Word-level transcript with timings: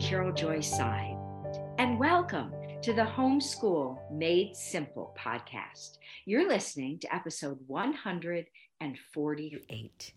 Carol 0.00 0.32
Joy 0.32 0.60
Seid, 0.60 1.16
and 1.76 1.98
welcome 1.98 2.54
to 2.80 2.94
the 2.94 3.02
Homeschool 3.02 3.98
Made 4.10 4.56
Simple 4.56 5.14
podcast. 5.16 5.98
You're 6.24 6.48
listening 6.48 6.98
to 7.00 7.14
episode 7.14 7.58
148. 7.66 10.12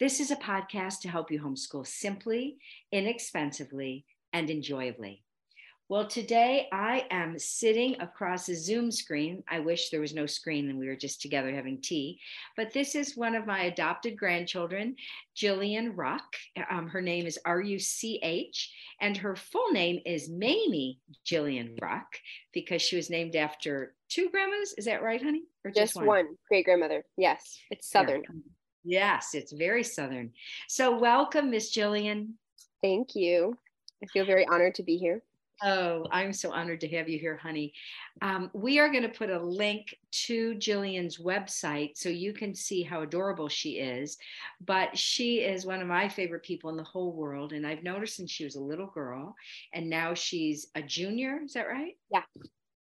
This 0.00 0.20
is 0.20 0.30
a 0.30 0.36
podcast 0.36 1.00
to 1.00 1.10
help 1.10 1.30
you 1.30 1.42
homeschool 1.42 1.86
simply, 1.86 2.56
inexpensively, 2.90 4.06
and 4.32 4.48
enjoyably. 4.48 5.22
Well, 5.90 6.06
today 6.06 6.68
I 6.70 7.06
am 7.10 7.38
sitting 7.38 7.98
across 7.98 8.50
a 8.50 8.54
Zoom 8.54 8.90
screen. 8.90 9.42
I 9.48 9.60
wish 9.60 9.88
there 9.88 10.02
was 10.02 10.12
no 10.12 10.26
screen 10.26 10.68
and 10.68 10.78
we 10.78 10.86
were 10.86 10.94
just 10.94 11.22
together 11.22 11.50
having 11.50 11.80
tea. 11.80 12.20
But 12.58 12.74
this 12.74 12.94
is 12.94 13.16
one 13.16 13.34
of 13.34 13.46
my 13.46 13.62
adopted 13.62 14.18
grandchildren, 14.18 14.96
Gillian 15.34 15.94
Ruch. 15.94 16.20
Um, 16.70 16.88
her 16.88 17.00
name 17.00 17.24
is 17.24 17.38
R 17.46 17.62
U 17.62 17.78
C 17.78 18.20
H, 18.22 18.70
and 19.00 19.16
her 19.16 19.34
full 19.34 19.70
name 19.70 20.02
is 20.04 20.28
Mamie 20.28 20.98
Gillian 21.24 21.74
Ruch 21.80 22.02
because 22.52 22.82
she 22.82 22.96
was 22.96 23.08
named 23.08 23.34
after 23.34 23.94
two 24.10 24.28
grandmas. 24.28 24.74
Is 24.76 24.84
that 24.84 25.02
right, 25.02 25.22
honey? 25.22 25.44
Or 25.64 25.70
just, 25.70 25.94
just 25.94 25.96
one? 25.96 26.06
one 26.06 26.26
great 26.48 26.66
grandmother. 26.66 27.02
Yes, 27.16 27.58
it's 27.70 27.88
Southern. 27.88 28.24
Yes, 28.84 29.30
it's 29.32 29.52
very 29.52 29.84
Southern. 29.84 30.32
So, 30.68 30.98
welcome, 30.98 31.50
Miss 31.50 31.70
Gillian. 31.70 32.34
Thank 32.82 33.14
you. 33.14 33.56
I 34.02 34.06
feel 34.12 34.26
very 34.26 34.46
honored 34.46 34.74
to 34.74 34.82
be 34.82 34.98
here. 34.98 35.22
Oh, 35.62 36.06
I'm 36.12 36.32
so 36.32 36.52
honored 36.52 36.80
to 36.82 36.88
have 36.88 37.08
you 37.08 37.18
here, 37.18 37.36
honey. 37.36 37.72
Um, 38.22 38.50
we 38.52 38.78
are 38.78 38.88
going 38.88 39.02
to 39.02 39.08
put 39.08 39.30
a 39.30 39.40
link 39.40 39.96
to 40.26 40.54
Gillian's 40.54 41.18
website 41.18 41.96
so 41.96 42.08
you 42.08 42.32
can 42.32 42.54
see 42.54 42.82
how 42.82 43.02
adorable 43.02 43.48
she 43.48 43.78
is. 43.78 44.18
But 44.64 44.96
she 44.96 45.40
is 45.40 45.66
one 45.66 45.80
of 45.80 45.88
my 45.88 46.08
favorite 46.08 46.44
people 46.44 46.70
in 46.70 46.76
the 46.76 46.84
whole 46.84 47.12
world. 47.12 47.52
And 47.52 47.66
I've 47.66 47.82
noticed 47.82 48.16
since 48.16 48.30
she 48.30 48.44
was 48.44 48.56
a 48.56 48.60
little 48.60 48.86
girl, 48.86 49.34
and 49.72 49.90
now 49.90 50.14
she's 50.14 50.68
a 50.74 50.82
junior. 50.82 51.40
Is 51.44 51.54
that 51.54 51.68
right? 51.68 51.96
Yeah. 52.12 52.22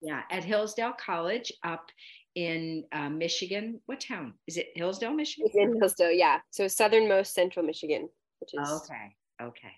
Yeah, 0.02 0.22
at 0.30 0.44
Hillsdale 0.44 0.94
College 0.98 1.52
up 1.62 1.90
in 2.34 2.84
uh, 2.92 3.08
Michigan. 3.08 3.80
What 3.86 4.00
town? 4.00 4.34
Is 4.46 4.56
it 4.56 4.68
Hillsdale, 4.74 5.14
Michigan? 5.14 5.46
It's 5.46 5.56
in 5.56 5.80
Hillsdale, 5.80 6.10
yeah. 6.10 6.40
So 6.50 6.68
southernmost 6.68 7.34
central 7.34 7.64
Michigan, 7.64 8.08
which 8.40 8.50
is. 8.52 8.68
Okay. 8.68 9.16
Okay. 9.40 9.72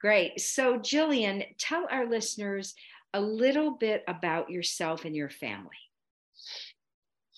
Great. 0.00 0.40
So, 0.40 0.78
Gillian, 0.78 1.42
tell 1.58 1.86
our 1.90 2.06
listeners 2.06 2.74
a 3.14 3.20
little 3.20 3.72
bit 3.72 4.04
about 4.08 4.50
yourself 4.50 5.04
and 5.04 5.16
your 5.16 5.30
family. 5.30 5.70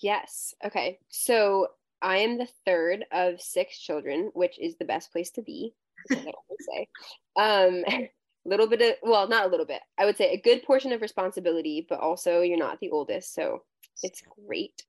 Yes. 0.01 0.53
Okay. 0.65 0.99
So, 1.09 1.67
I 2.01 2.17
am 2.17 2.37
the 2.37 2.47
third 2.65 3.05
of 3.11 3.41
six 3.41 3.77
children, 3.77 4.31
which 4.33 4.57
is 4.59 4.77
the 4.77 4.85
best 4.85 5.11
place 5.11 5.31
to 5.31 5.41
be. 5.41 5.73
I 6.11 6.31
say. 6.59 6.87
Um, 7.35 7.83
little 8.45 8.67
bit 8.67 8.81
of 8.81 9.09
well, 9.09 9.27
not 9.27 9.45
a 9.45 9.49
little 9.49 9.65
bit. 9.65 9.81
I 9.97 10.05
would 10.05 10.17
say 10.17 10.31
a 10.31 10.41
good 10.41 10.63
portion 10.63 10.91
of 10.91 11.01
responsibility, 11.01 11.85
but 11.87 11.99
also 11.99 12.41
you're 12.41 12.57
not 12.57 12.79
the 12.79 12.89
oldest, 12.91 13.33
so 13.33 13.63
it's 14.01 14.23
great. 14.47 14.83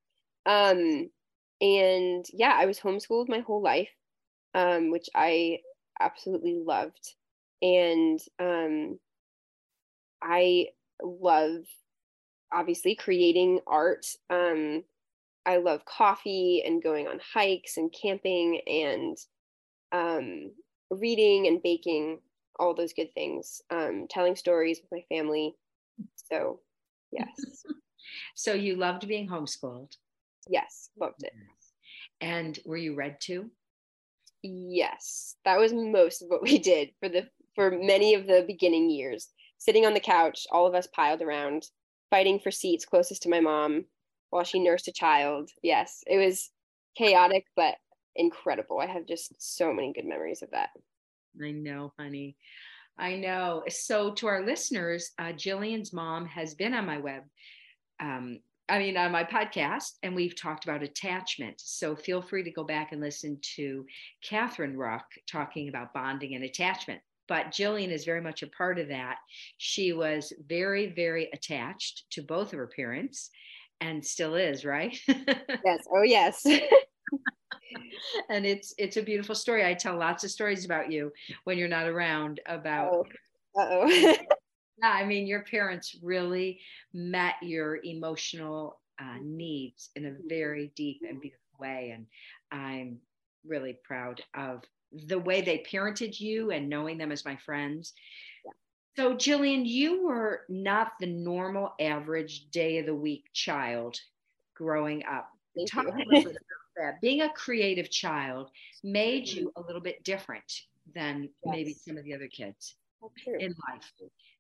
Um, 0.47 1.11
and 1.61 2.25
yeah, 2.33 2.57
I 2.57 2.67
was 2.67 2.79
homeschooled 2.79 3.29
my 3.29 3.41
whole 3.41 3.63
life, 3.63 3.91
um, 4.55 4.91
which 4.91 5.09
I 5.15 5.59
absolutely 5.99 6.55
loved 6.65 7.15
and 7.63 8.21
um, 8.39 8.99
I 10.23 10.69
love 11.03 11.65
obviously 12.53 12.95
creating 12.95 13.61
art. 13.67 14.07
Um, 14.29 14.85
I 15.47 15.59
love 15.59 15.85
coffee 15.85 16.63
and 16.67 16.83
going 16.83 17.09
on 17.09 17.21
hikes 17.33 17.77
and 17.77 17.93
camping 17.93 18.61
and 18.67 19.17
um, 19.93 20.53
reading 20.91 21.47
and 21.47 21.63
baking, 21.63 22.19
all 22.59 22.75
those 22.75 22.93
good 22.93 23.13
things. 23.15 23.63
Um, 23.71 24.07
telling 24.11 24.37
stories 24.37 24.81
with 24.83 24.91
my 25.01 25.17
family. 25.17 25.55
So, 26.31 26.61
yes. 27.11 27.29
so 28.35 28.53
you 28.53 28.77
loved 28.77 29.09
being 29.09 29.29
homeschooled. 29.29 29.93
Yes, 30.49 30.91
loved 30.99 31.23
it. 31.23 31.33
And 32.21 32.59
were 32.65 32.77
you 32.77 32.95
read 32.95 33.21
to? 33.23 33.51
Yes, 34.43 35.37
that 35.45 35.59
was 35.59 35.73
most 35.73 36.23
of 36.23 36.29
what 36.29 36.43
we 36.43 36.59
did 36.59 36.91
for 37.01 37.09
the 37.09 37.29
for 37.55 37.71
many 37.71 38.15
of 38.15 38.27
the 38.27 38.45
beginning 38.47 38.91
years, 38.91 39.29
sitting 39.59 39.87
on 39.87 39.95
the 39.95 40.01
couch, 40.01 40.47
all 40.51 40.67
of 40.67 40.75
us 40.75 40.87
piled 40.89 41.23
around, 41.23 41.65
fighting 42.11 42.39
for 42.39 42.51
seats 42.51 42.85
closest 42.85 43.23
to 43.23 43.29
my 43.29 43.41
mom 43.41 43.85
while 44.31 44.45
she 44.45 44.61
nursed 44.61 44.89
a 44.89 44.93
child. 44.93 45.51
Yes, 45.63 46.03
it 46.07 46.17
was 46.17 46.51
chaotic, 46.97 47.47
but 47.57 47.77
incredible. 48.17 48.81
I 48.81 48.87
have 48.87 49.07
just 49.07 49.35
so 49.39 49.73
many 49.73 49.93
good 49.93 50.07
memories 50.07 50.43
of 50.43 50.51
that. 50.51 50.71
I 51.43 51.51
know, 51.53 51.93
honey. 51.99 52.37
I 52.99 53.17
know. 53.17 53.63
So, 53.69 54.13
to 54.15 54.27
our 54.27 54.45
listeners, 54.45 55.13
uh, 55.19 55.33
Gillian's 55.33 55.93
mom 55.93 56.27
has 56.27 56.55
been 56.55 56.75
on 56.75 56.87
my 56.87 56.99
web. 56.99 57.23
Um, 58.01 58.41
I 58.69 58.79
mean, 58.79 58.97
on 58.97 59.11
my 59.11 59.25
podcast, 59.25 59.95
and 60.05 60.15
we've 60.15 60.41
talked 60.41 60.65
about 60.65 60.85
attachment. 60.85 61.61
So 61.61 61.97
feel 61.97 62.23
free 62.23 62.45
to 62.45 62.53
go 62.53 62.63
back 62.63 62.93
and 62.93 63.01
listen 63.01 63.39
to 63.57 63.85
Catherine 64.23 64.77
Ruch 64.77 65.01
talking 65.29 65.69
about 65.69 65.93
bonding 65.93 66.37
and 66.37 66.45
attachment 66.45 67.01
but 67.31 67.53
Gillian 67.53 67.93
is 67.93 68.05
very 68.05 68.21
much 68.21 68.43
a 68.43 68.49
part 68.49 68.81
of 68.81 68.89
that. 68.89 69.19
She 69.57 69.93
was 69.93 70.33
very, 70.49 70.89
very 70.89 71.31
attached 71.33 72.11
to 72.11 72.23
both 72.23 72.53
of 72.53 72.59
her 72.59 72.67
parents 72.67 73.31
and 73.81 74.05
still 74.05 74.35
is, 74.35 74.65
right? 74.65 74.99
yes. 75.09 75.85
Oh, 75.95 76.03
yes. 76.03 76.45
and 78.29 78.45
it's 78.45 78.75
it's 78.79 78.97
a 78.97 79.03
beautiful 79.03 79.37
story. 79.37 79.65
I 79.65 79.75
tell 79.75 79.97
lots 79.97 80.25
of 80.25 80.33
stories 80.33 80.65
about 80.65 80.91
you 80.91 81.13
when 81.45 81.57
you're 81.57 81.69
not 81.69 81.87
around 81.87 82.41
about 82.47 83.07
oh. 83.57 83.61
Uh-oh. 83.61 83.87
yeah, 84.83 84.91
I 84.91 85.05
mean 85.05 85.29
your 85.29 85.45
parents 85.45 85.97
really 86.03 86.61
met 86.93 87.35
your 87.43 87.79
emotional 87.85 88.81
uh, 89.01 89.19
needs 89.23 89.91
in 89.95 90.07
a 90.07 90.17
very 90.27 90.73
deep 90.75 91.03
and 91.09 91.21
beautiful 91.21 91.45
way 91.61 91.95
and 91.95 92.07
I'm 92.51 92.99
really 93.47 93.79
proud 93.85 94.21
of 94.35 94.63
the 94.93 95.19
way 95.19 95.41
they 95.41 95.65
parented 95.71 96.19
you 96.19 96.51
and 96.51 96.69
knowing 96.69 96.99
them 96.99 97.13
as 97.13 97.25
my 97.25 97.37
friends. 97.37 97.93
Yeah. 98.45 98.53
So, 98.97 99.17
Gillian, 99.17 99.65
you 99.65 100.07
were 100.07 100.43
not 100.49 100.93
the 101.01 101.07
normal 101.07 101.75
average 101.81 102.51
day 102.51 102.79
of 102.79 102.87
the 102.87 102.95
week 102.95 103.27
child 103.33 103.99
growing 104.55 105.05
up. 105.05 105.29
Talk 105.69 105.87
you. 106.11 106.35
that. 106.77 107.01
Being 107.01 107.23
a 107.23 107.29
creative 107.31 107.91
child 107.91 108.51
made 108.83 109.29
you 109.29 109.53
a 109.57 109.61
little 109.61 109.81
bit 109.81 110.03
different 110.05 110.63
than 110.95 111.23
yes. 111.23 111.31
maybe 111.45 111.75
some 111.75 111.97
of 111.97 112.05
the 112.05 112.15
other 112.15 112.29
kids 112.29 112.77
in 113.27 113.55
life. 113.69 113.93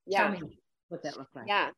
Yeah. 0.06 0.22
Tell 0.22 0.32
me 0.32 0.58
what 0.88 1.02
that 1.02 1.16
looked 1.16 1.34
like. 1.36 1.46
Yeah. 1.48 1.70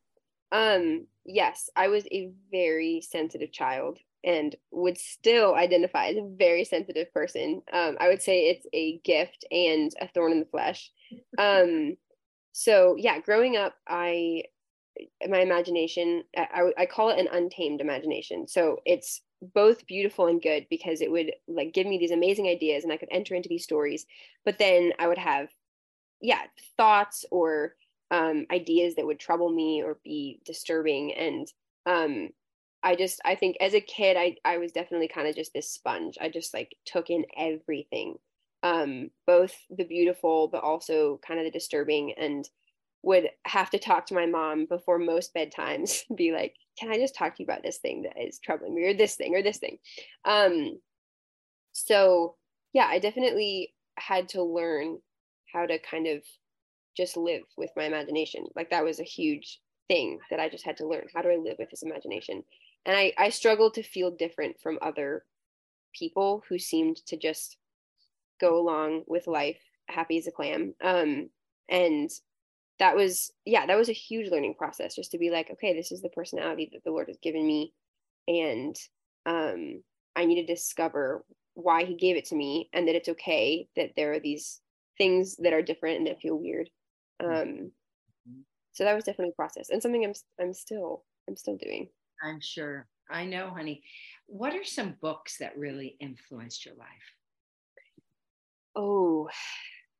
Um, 0.51 1.07
yes, 1.25 1.69
I 1.75 1.87
was 1.87 2.05
a 2.11 2.31
very 2.51 3.01
sensitive 3.01 3.51
child 3.51 3.99
and 4.23 4.55
would 4.71 4.97
still 4.97 5.55
identify 5.55 6.07
as 6.07 6.17
a 6.17 6.29
very 6.37 6.63
sensitive 6.63 7.13
person. 7.13 7.61
Um, 7.71 7.97
I 7.99 8.07
would 8.07 8.21
say 8.21 8.45
it's 8.45 8.65
a 8.73 8.99
gift 9.03 9.45
and 9.51 9.91
a 9.99 10.07
thorn 10.07 10.31
in 10.31 10.39
the 10.39 10.45
flesh. 10.45 10.91
Um, 11.37 11.97
so 12.53 12.95
yeah, 12.97 13.19
growing 13.19 13.57
up, 13.57 13.75
I 13.87 14.43
my 15.27 15.39
imagination 15.39 16.23
I, 16.37 16.71
I 16.77 16.85
call 16.85 17.09
it 17.09 17.19
an 17.19 17.27
untamed 17.31 17.81
imagination. 17.81 18.47
So 18.47 18.79
it's 18.85 19.21
both 19.53 19.85
beautiful 19.87 20.27
and 20.27 20.41
good 20.41 20.67
because 20.69 21.01
it 21.01 21.11
would 21.11 21.33
like 21.47 21.73
give 21.73 21.87
me 21.87 21.97
these 21.97 22.11
amazing 22.11 22.47
ideas 22.47 22.83
and 22.83 22.93
I 22.93 22.97
could 22.97 23.09
enter 23.11 23.35
into 23.35 23.49
these 23.49 23.63
stories. 23.63 24.05
But 24.45 24.57
then 24.57 24.93
I 24.99 25.07
would 25.07 25.17
have 25.17 25.49
yeah 26.21 26.41
thoughts 26.77 27.25
or 27.31 27.75
um, 28.11 28.45
ideas 28.51 28.95
that 28.95 29.05
would 29.05 29.19
trouble 29.19 29.51
me 29.51 29.81
or 29.83 29.97
be 30.03 30.39
disturbing 30.45 31.13
and 31.13 31.47
um, 31.85 32.29
I 32.83 32.95
just 32.95 33.21
I 33.25 33.35
think 33.35 33.57
as 33.61 33.73
a 33.73 33.81
kid 33.81 34.17
I 34.17 34.35
I 34.45 34.57
was 34.57 34.71
definitely 34.71 35.07
kind 35.07 35.27
of 35.27 35.35
just 35.35 35.53
this 35.53 35.69
sponge. 35.71 36.17
I 36.21 36.29
just 36.29 36.53
like 36.53 36.75
took 36.85 37.09
in 37.09 37.25
everything. 37.37 38.17
Um 38.63 39.11
both 39.27 39.55
the 39.69 39.85
beautiful 39.85 40.47
but 40.47 40.63
also 40.63 41.19
kind 41.25 41.39
of 41.39 41.45
the 41.45 41.51
disturbing 41.51 42.13
and 42.17 42.49
would 43.03 43.29
have 43.45 43.69
to 43.71 43.79
talk 43.79 44.05
to 44.07 44.13
my 44.13 44.25
mom 44.25 44.65
before 44.65 44.97
most 44.99 45.33
bedtimes 45.35 46.03
be 46.15 46.31
like 46.31 46.55
can 46.79 46.91
I 46.91 46.97
just 46.97 47.15
talk 47.15 47.35
to 47.35 47.43
you 47.43 47.45
about 47.45 47.63
this 47.63 47.77
thing 47.77 48.03
that 48.03 48.21
is 48.21 48.39
troubling 48.39 48.75
me 48.75 48.83
or 48.85 48.93
this 48.93 49.15
thing 49.15 49.35
or 49.35 49.41
this 49.43 49.57
thing. 49.59 49.79
Um 50.25 50.79
so 51.73 52.35
yeah, 52.73 52.87
I 52.87 52.99
definitely 52.99 53.73
had 53.97 54.29
to 54.29 54.43
learn 54.43 54.99
how 55.51 55.65
to 55.65 55.77
kind 55.79 56.07
of 56.07 56.23
just 56.97 57.17
live 57.17 57.43
with 57.57 57.71
my 57.75 57.85
imagination. 57.85 58.45
Like 58.55 58.69
that 58.71 58.83
was 58.83 58.99
a 58.99 59.03
huge 59.03 59.59
thing 59.87 60.19
that 60.29 60.39
I 60.39 60.49
just 60.49 60.65
had 60.65 60.77
to 60.77 60.87
learn. 60.87 61.07
How 61.13 61.21
do 61.21 61.29
I 61.29 61.37
live 61.37 61.57
with 61.59 61.69
this 61.69 61.83
imagination? 61.83 62.43
And 62.85 62.95
I, 62.97 63.13
I 63.17 63.29
struggled 63.29 63.75
to 63.75 63.83
feel 63.83 64.11
different 64.11 64.59
from 64.61 64.79
other 64.81 65.25
people 65.93 66.43
who 66.49 66.59
seemed 66.59 66.97
to 67.07 67.17
just 67.17 67.57
go 68.41 68.59
along 68.59 69.03
with 69.07 69.27
life 69.27 69.59
happy 69.87 70.17
as 70.17 70.27
a 70.27 70.31
clam. 70.31 70.73
Um, 70.83 71.29
and 71.69 72.09
that 72.79 72.95
was 72.95 73.31
yeah 73.45 73.65
that 73.65 73.77
was 73.77 73.87
a 73.87 73.93
huge 73.93 74.31
learning 74.31 74.55
process 74.55 74.95
just 74.95 75.11
to 75.11 75.19
be 75.19 75.29
like 75.29 75.49
okay 75.51 75.73
this 75.73 75.91
is 75.91 76.01
the 76.01 76.09
personality 76.09 76.69
that 76.73 76.83
the 76.83 76.91
lord 76.91 77.07
has 77.07 77.17
given 77.21 77.45
me. 77.45 77.73
And 78.27 78.75
um, 79.25 79.83
i 80.15 80.25
need 80.25 80.45
to 80.45 80.53
discover 80.53 81.23
why 81.55 81.83
he 81.83 81.95
gave 81.95 82.17
it 82.17 82.25
to 82.25 82.35
me 82.35 82.69
and 82.73 82.87
that 82.87 82.95
it's 82.95 83.09
okay 83.09 83.67
that 83.75 83.91
there 83.95 84.13
are 84.13 84.19
these 84.19 84.59
things 84.97 85.35
that 85.37 85.53
are 85.53 85.61
different 85.61 85.97
and 85.97 86.07
that 86.07 86.19
feel 86.19 86.37
weird. 86.37 86.69
Um, 87.23 87.71
so 88.73 88.83
that 88.83 88.95
was 88.95 89.03
definitely 89.03 89.29
a 89.29 89.35
process 89.35 89.69
and 89.69 89.81
something 89.81 90.03
I'm 90.03 90.13
I'm 90.39 90.53
still 90.53 91.03
I'm 91.27 91.37
still 91.37 91.57
doing. 91.57 91.89
I'm 92.23 92.39
sure. 92.41 92.87
I 93.09 93.25
know, 93.25 93.49
honey. 93.49 93.83
What 94.27 94.53
are 94.55 94.63
some 94.63 94.95
books 95.01 95.37
that 95.39 95.57
really 95.57 95.97
influenced 95.99 96.65
your 96.65 96.75
life? 96.75 96.87
Oh, 98.75 99.29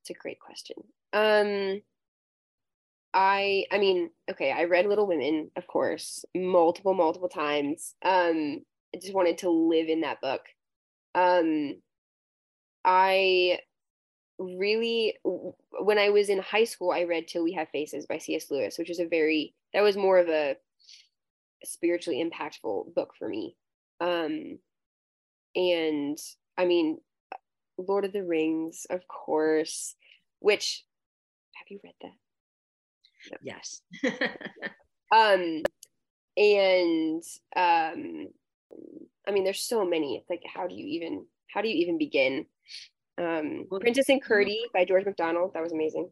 it's 0.02 0.10
a 0.10 0.14
great 0.14 0.40
question. 0.40 0.78
Um 1.14 1.82
I 3.14 3.66
I 3.72 3.78
mean, 3.78 4.10
okay, 4.30 4.52
I 4.52 4.64
read 4.64 4.86
Little 4.88 5.08
Women, 5.08 5.52
of 5.56 5.68
course, 5.68 6.26
multiple 6.36 6.94
multiple 6.94 7.30
times. 7.30 7.96
Um 8.04 8.64
I 8.96 9.00
just 9.00 9.14
wanted 9.14 9.40
to 9.40 9.50
live 9.50 9.88
in 9.90 10.02
that 10.02 10.22
book. 10.22 10.42
Um 11.16 11.82
I 12.86 13.60
really 14.40 15.16
when 15.24 15.98
I 16.00 16.10
was 16.10 16.30
in 16.30 16.40
high 16.40 16.64
school, 16.66 16.92
I 16.92 17.04
read 17.04 17.28
Till 17.28 17.44
We 17.44 17.54
Have 17.54 17.70
Faces 17.70 18.06
by 18.06 18.18
C.S. 18.18 18.52
Lewis, 18.52 18.78
which 18.78 18.90
was 18.90 19.00
a 19.00 19.08
very 19.08 19.56
that 19.74 19.82
was 19.82 19.98
more 19.98 20.20
of 20.20 20.30
a 20.30 20.58
spiritually 21.66 22.24
impactful 22.24 22.94
book 22.94 23.14
for 23.18 23.28
me. 23.28 23.56
Um, 24.00 24.60
and 25.56 26.18
I 26.58 26.66
mean, 26.66 27.00
Lord 27.78 28.06
of 28.06 28.14
the 28.14 28.24
Rings, 28.24 28.86
of 28.90 29.08
course. 29.08 29.96
Which 30.40 30.84
have 31.56 31.68
you 31.70 31.80
read 31.84 31.94
that? 32.02 32.12
No. 33.32 33.38
Yes. 33.42 33.82
um, 35.16 35.64
and 36.36 37.24
um, 37.56 38.28
I 39.28 39.32
mean, 39.32 39.44
there's 39.44 39.64
so 39.64 39.86
many. 39.86 40.18
It's 40.18 40.30
like, 40.30 40.42
how 40.54 40.68
do 40.68 40.76
you 40.76 40.86
even 40.86 41.26
how 41.54 41.62
do 41.62 41.70
you 41.70 41.76
even 41.76 41.98
begin? 41.98 42.46
Um, 43.18 43.68
Princess 43.80 44.10
and 44.10 44.22
Curdie 44.22 44.66
by 44.74 44.86
George 44.86 45.06
MacDonald. 45.06 45.54
That 45.54 45.62
was 45.62 45.72
amazing. 45.72 46.10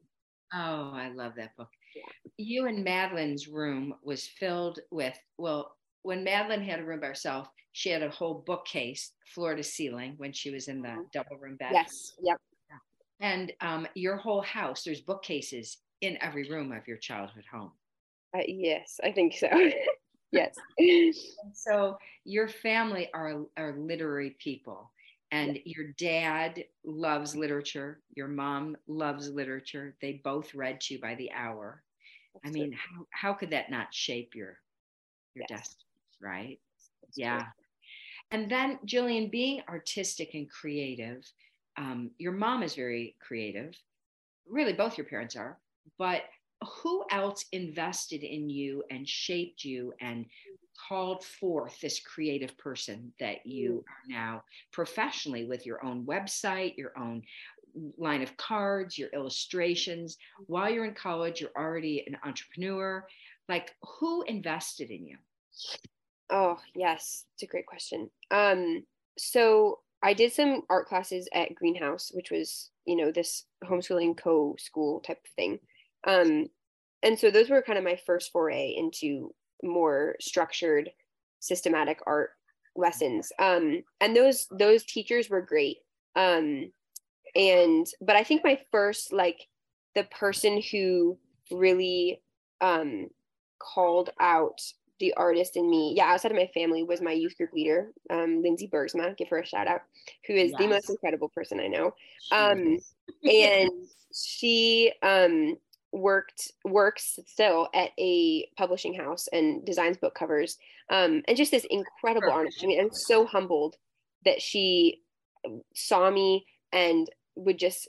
Oh, 0.53 0.91
I 0.93 1.11
love 1.13 1.33
that 1.37 1.55
book. 1.55 1.69
Yeah. 1.95 2.03
You 2.37 2.67
and 2.67 2.83
Madeline's 2.83 3.47
room 3.47 3.95
was 4.03 4.27
filled 4.27 4.79
with, 4.91 5.17
well, 5.37 5.75
when 6.03 6.23
Madeline 6.23 6.63
had 6.63 6.79
a 6.79 6.83
room 6.83 7.01
by 7.01 7.07
herself, 7.07 7.47
she 7.73 7.89
had 7.89 8.03
a 8.03 8.09
whole 8.09 8.43
bookcase, 8.45 9.11
floor 9.33 9.55
to 9.55 9.63
ceiling, 9.63 10.15
when 10.17 10.33
she 10.33 10.51
was 10.51 10.67
in 10.67 10.81
the 10.81 10.89
mm-hmm. 10.89 11.01
double 11.13 11.37
room 11.37 11.55
bed. 11.55 11.71
Yes. 11.73 12.13
Yep. 12.21 12.37
And 13.21 13.53
um, 13.61 13.87
your 13.93 14.17
whole 14.17 14.41
house, 14.41 14.83
there's 14.83 15.01
bookcases 15.01 15.77
in 16.01 16.17
every 16.21 16.49
room 16.49 16.71
of 16.71 16.87
your 16.87 16.97
childhood 16.97 17.45
home. 17.51 17.71
Uh, 18.35 18.41
yes, 18.47 18.99
I 19.03 19.11
think 19.11 19.33
so. 19.33 19.47
yes. 20.31 20.55
so 21.53 21.97
your 22.25 22.47
family 22.47 23.09
are 23.13 23.43
are 23.57 23.75
literary 23.77 24.35
people 24.39 24.91
and 25.31 25.59
your 25.65 25.87
dad 25.97 26.63
loves 26.83 27.35
literature. 27.35 28.01
Your 28.15 28.27
mom 28.27 28.75
loves 28.87 29.29
literature. 29.29 29.95
They 30.01 30.21
both 30.23 30.53
read 30.53 30.81
to 30.81 30.95
you 30.95 31.01
by 31.01 31.15
the 31.15 31.31
hour. 31.31 31.83
That's 32.33 32.47
i 32.47 32.51
mean 32.51 32.71
how, 32.71 33.05
how 33.11 33.33
could 33.33 33.49
that 33.49 33.69
not 33.69 33.93
shape 33.93 34.35
your 34.35 34.57
your 35.35 35.45
yes. 35.49 35.59
destiny 35.59 35.85
right? 36.21 36.59
That's 37.01 37.17
yeah. 37.17 37.43
And 38.31 38.49
then 38.49 38.79
gillian 38.85 39.29
being 39.29 39.61
artistic 39.67 40.33
and 40.33 40.49
creative 40.49 41.25
um, 41.77 42.11
your 42.17 42.33
mom 42.33 42.63
is 42.63 42.75
very 42.75 43.15
creative. 43.19 43.73
Really 44.47 44.73
both 44.73 44.97
your 44.97 45.07
parents 45.07 45.35
are. 45.35 45.57
But 45.97 46.23
who 46.83 47.03
else 47.11 47.45
invested 47.51 48.23
in 48.23 48.49
you 48.49 48.83
and 48.91 49.07
shaped 49.07 49.63
you 49.63 49.93
and 49.99 50.25
called 50.87 51.23
forth 51.23 51.79
this 51.81 51.99
creative 51.99 52.57
person 52.57 53.11
that 53.19 53.45
you 53.45 53.71
mm. 53.71 53.91
are 53.91 54.07
now 54.07 54.43
professionally 54.71 55.45
with 55.45 55.65
your 55.65 55.83
own 55.85 56.05
website, 56.05 56.77
your 56.77 56.97
own 56.97 57.21
line 57.97 58.21
of 58.21 58.35
cards, 58.37 58.97
your 58.97 59.09
illustrations. 59.09 60.17
While 60.47 60.69
you're 60.69 60.85
in 60.85 60.93
college, 60.93 61.41
you're 61.41 61.51
already 61.57 62.03
an 62.07 62.17
entrepreneur. 62.25 63.05
Like, 63.47 63.75
who 63.99 64.23
invested 64.23 64.89
in 64.89 65.05
you? 65.05 65.17
Oh, 66.29 66.57
yes, 66.75 67.25
it's 67.33 67.43
a 67.43 67.47
great 67.47 67.65
question. 67.65 68.09
Um, 68.29 68.85
so 69.17 69.79
I 70.03 70.13
did 70.13 70.33
some 70.33 70.63
art 70.69 70.87
classes 70.87 71.27
at 71.33 71.55
Greenhouse, 71.55 72.11
which 72.13 72.31
was, 72.31 72.71
you 72.85 72.95
know, 72.95 73.11
this 73.11 73.45
homeschooling 73.63 74.17
co 74.17 74.55
school 74.57 75.01
type 75.01 75.19
of 75.23 75.31
thing. 75.35 75.59
Um, 76.05 76.47
and 77.03 77.17
so 77.19 77.31
those 77.31 77.49
were 77.49 77.61
kind 77.61 77.77
of 77.77 77.83
my 77.83 77.99
first 78.05 78.31
foray 78.31 78.73
into 78.77 79.33
more 79.63 80.15
structured 80.19 80.89
systematic 81.39 81.99
art 82.05 82.31
lessons. 82.75 83.31
Um 83.39 83.83
and 83.99 84.15
those 84.15 84.47
those 84.51 84.83
teachers 84.83 85.29
were 85.29 85.41
great. 85.41 85.77
Um 86.15 86.71
and 87.35 87.87
but 88.01 88.15
i 88.15 88.23
think 88.23 88.43
my 88.43 88.59
first 88.71 89.13
like 89.13 89.47
the 89.95 90.03
person 90.05 90.61
who 90.71 91.17
really 91.51 92.21
um 92.61 93.07
called 93.59 94.09
out 94.19 94.59
the 94.99 95.13
artist 95.15 95.55
in 95.55 95.69
me 95.69 95.93
yeah 95.95 96.05
outside 96.05 96.31
of 96.31 96.37
my 96.37 96.49
family 96.53 96.83
was 96.83 97.01
my 97.01 97.11
youth 97.11 97.35
group 97.37 97.51
leader 97.53 97.91
um 98.09 98.41
lindsay 98.41 98.69
bergsma 98.71 99.15
give 99.17 99.27
her 99.29 99.39
a 99.39 99.45
shout 99.45 99.67
out 99.67 99.81
who 100.27 100.33
is 100.33 100.51
yes. 100.51 100.59
the 100.59 100.67
most 100.67 100.89
incredible 100.89 101.29
person 101.29 101.59
i 101.59 101.67
know. 101.67 101.93
Um 102.31 102.77
and 103.23 103.71
she 104.13 104.91
um 105.01 105.57
worked 105.91 106.51
works 106.63 107.19
still 107.27 107.67
at 107.73 107.91
a 107.99 108.47
publishing 108.57 108.93
house 108.93 109.27
and 109.33 109.65
designs 109.65 109.97
book 109.97 110.15
covers 110.15 110.57
um, 110.89 111.21
and 111.27 111.37
just 111.37 111.51
this 111.51 111.65
incredible 111.69 112.31
artist. 112.31 112.59
I 112.63 112.67
mean 112.67 112.79
i'm 112.79 112.93
so 112.93 113.25
humbled 113.25 113.75
that 114.25 114.41
she 114.41 115.01
saw 115.75 116.09
me 116.09 116.45
and 116.71 117.09
would 117.35 117.57
just 117.57 117.87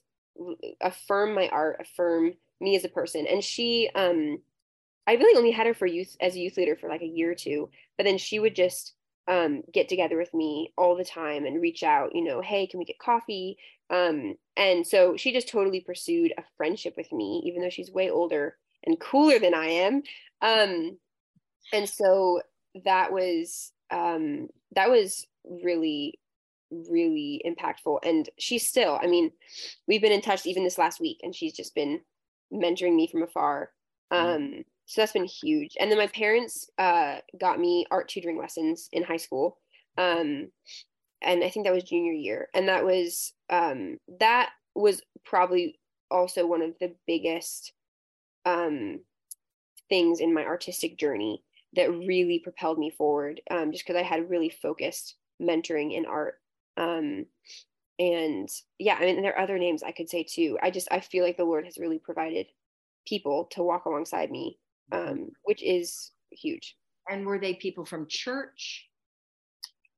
affirm 0.80 1.34
my 1.34 1.48
art 1.48 1.76
affirm 1.80 2.32
me 2.60 2.76
as 2.76 2.84
a 2.84 2.88
person. 2.88 3.26
And 3.26 3.42
she 3.42 3.90
um 3.94 4.38
i 5.06 5.14
really 5.14 5.36
only 5.36 5.50
had 5.50 5.66
her 5.66 5.74
for 5.74 5.86
youth 5.86 6.16
as 6.20 6.34
a 6.34 6.38
youth 6.38 6.56
leader 6.56 6.76
for 6.76 6.88
like 6.88 7.02
a 7.02 7.06
year 7.06 7.32
or 7.32 7.34
two 7.34 7.68
but 7.96 8.04
then 8.04 8.18
she 8.18 8.38
would 8.38 8.54
just 8.54 8.94
um, 9.28 9.62
get 9.72 9.88
together 9.88 10.16
with 10.16 10.32
me 10.34 10.72
all 10.76 10.96
the 10.96 11.04
time 11.04 11.44
and 11.44 11.62
reach 11.62 11.82
out, 11.82 12.14
you 12.14 12.24
know, 12.24 12.40
hey, 12.40 12.66
can 12.66 12.78
we 12.78 12.84
get 12.84 12.98
coffee? 12.98 13.56
Um, 13.90 14.36
and 14.56 14.86
so 14.86 15.16
she 15.16 15.32
just 15.32 15.48
totally 15.48 15.80
pursued 15.80 16.32
a 16.36 16.44
friendship 16.56 16.94
with 16.96 17.12
me, 17.12 17.42
even 17.46 17.62
though 17.62 17.70
she's 17.70 17.90
way 17.90 18.10
older 18.10 18.56
and 18.84 18.98
cooler 18.98 19.38
than 19.38 19.54
I 19.54 19.66
am. 19.66 20.02
Um, 20.40 20.98
and 21.72 21.88
so 21.88 22.40
that 22.84 23.12
was 23.12 23.72
um, 23.90 24.48
that 24.74 24.90
was 24.90 25.26
really 25.44 26.18
really 26.70 27.42
impactful 27.46 27.98
and 28.02 28.30
she's 28.38 28.66
still 28.66 28.98
i 29.02 29.06
mean 29.06 29.30
we've 29.86 30.00
been 30.00 30.10
in 30.10 30.22
touch 30.22 30.46
even 30.46 30.64
this 30.64 30.78
last 30.78 31.00
week 31.00 31.20
and 31.22 31.34
she's 31.36 31.52
just 31.52 31.74
been 31.74 32.00
mentoring 32.50 32.94
me 32.94 33.06
from 33.06 33.22
afar 33.22 33.68
mm-hmm. 34.10 34.56
um, 34.56 34.64
so 34.86 35.00
that's 35.00 35.12
been 35.12 35.24
huge. 35.24 35.76
And 35.80 35.90
then 35.90 35.98
my 35.98 36.08
parents 36.08 36.68
uh, 36.78 37.18
got 37.40 37.60
me 37.60 37.86
art 37.90 38.08
tutoring 38.08 38.38
lessons 38.38 38.88
in 38.92 39.02
high 39.02 39.16
school 39.16 39.58
um, 39.98 40.50
and 41.22 41.44
i 41.44 41.50
think 41.50 41.64
that 41.64 41.74
was 41.74 41.84
junior 41.84 42.12
year. 42.12 42.48
And 42.54 42.68
that 42.68 42.84
was 42.84 43.32
um, 43.50 43.98
that 44.18 44.50
was 44.74 45.02
probably 45.24 45.78
also 46.10 46.46
one 46.46 46.62
of 46.62 46.74
the 46.80 46.94
biggest 47.06 47.72
um, 48.44 49.00
things 49.88 50.20
in 50.20 50.34
my 50.34 50.44
artistic 50.44 50.98
journey 50.98 51.42
that 51.74 51.90
really 51.90 52.38
propelled 52.38 52.78
me 52.78 52.90
forward 52.90 53.40
um, 53.50 53.72
just 53.72 53.86
because 53.86 53.98
i 53.98 54.04
had 54.04 54.30
really 54.30 54.50
focused 54.50 55.16
mentoring 55.40 55.94
in 55.94 56.06
art 56.06 56.40
um, 56.76 57.26
and 57.98 58.48
yeah 58.78 58.96
i 58.98 59.04
mean 59.04 59.22
there 59.22 59.36
are 59.36 59.42
other 59.42 59.58
names 59.58 59.82
i 59.82 59.92
could 59.92 60.08
say 60.08 60.22
too. 60.22 60.58
I 60.62 60.70
just 60.70 60.88
i 60.90 61.00
feel 61.00 61.24
like 61.24 61.36
the 61.36 61.44
lord 61.44 61.64
has 61.66 61.78
really 61.78 61.98
provided 61.98 62.46
people 63.06 63.48
to 63.52 63.62
walk 63.62 63.84
alongside 63.84 64.30
me 64.30 64.58
um, 64.92 65.30
which 65.44 65.62
is 65.62 66.12
huge. 66.30 66.76
And 67.10 67.26
were 67.26 67.38
they 67.38 67.54
people 67.54 67.84
from 67.84 68.06
church? 68.08 68.86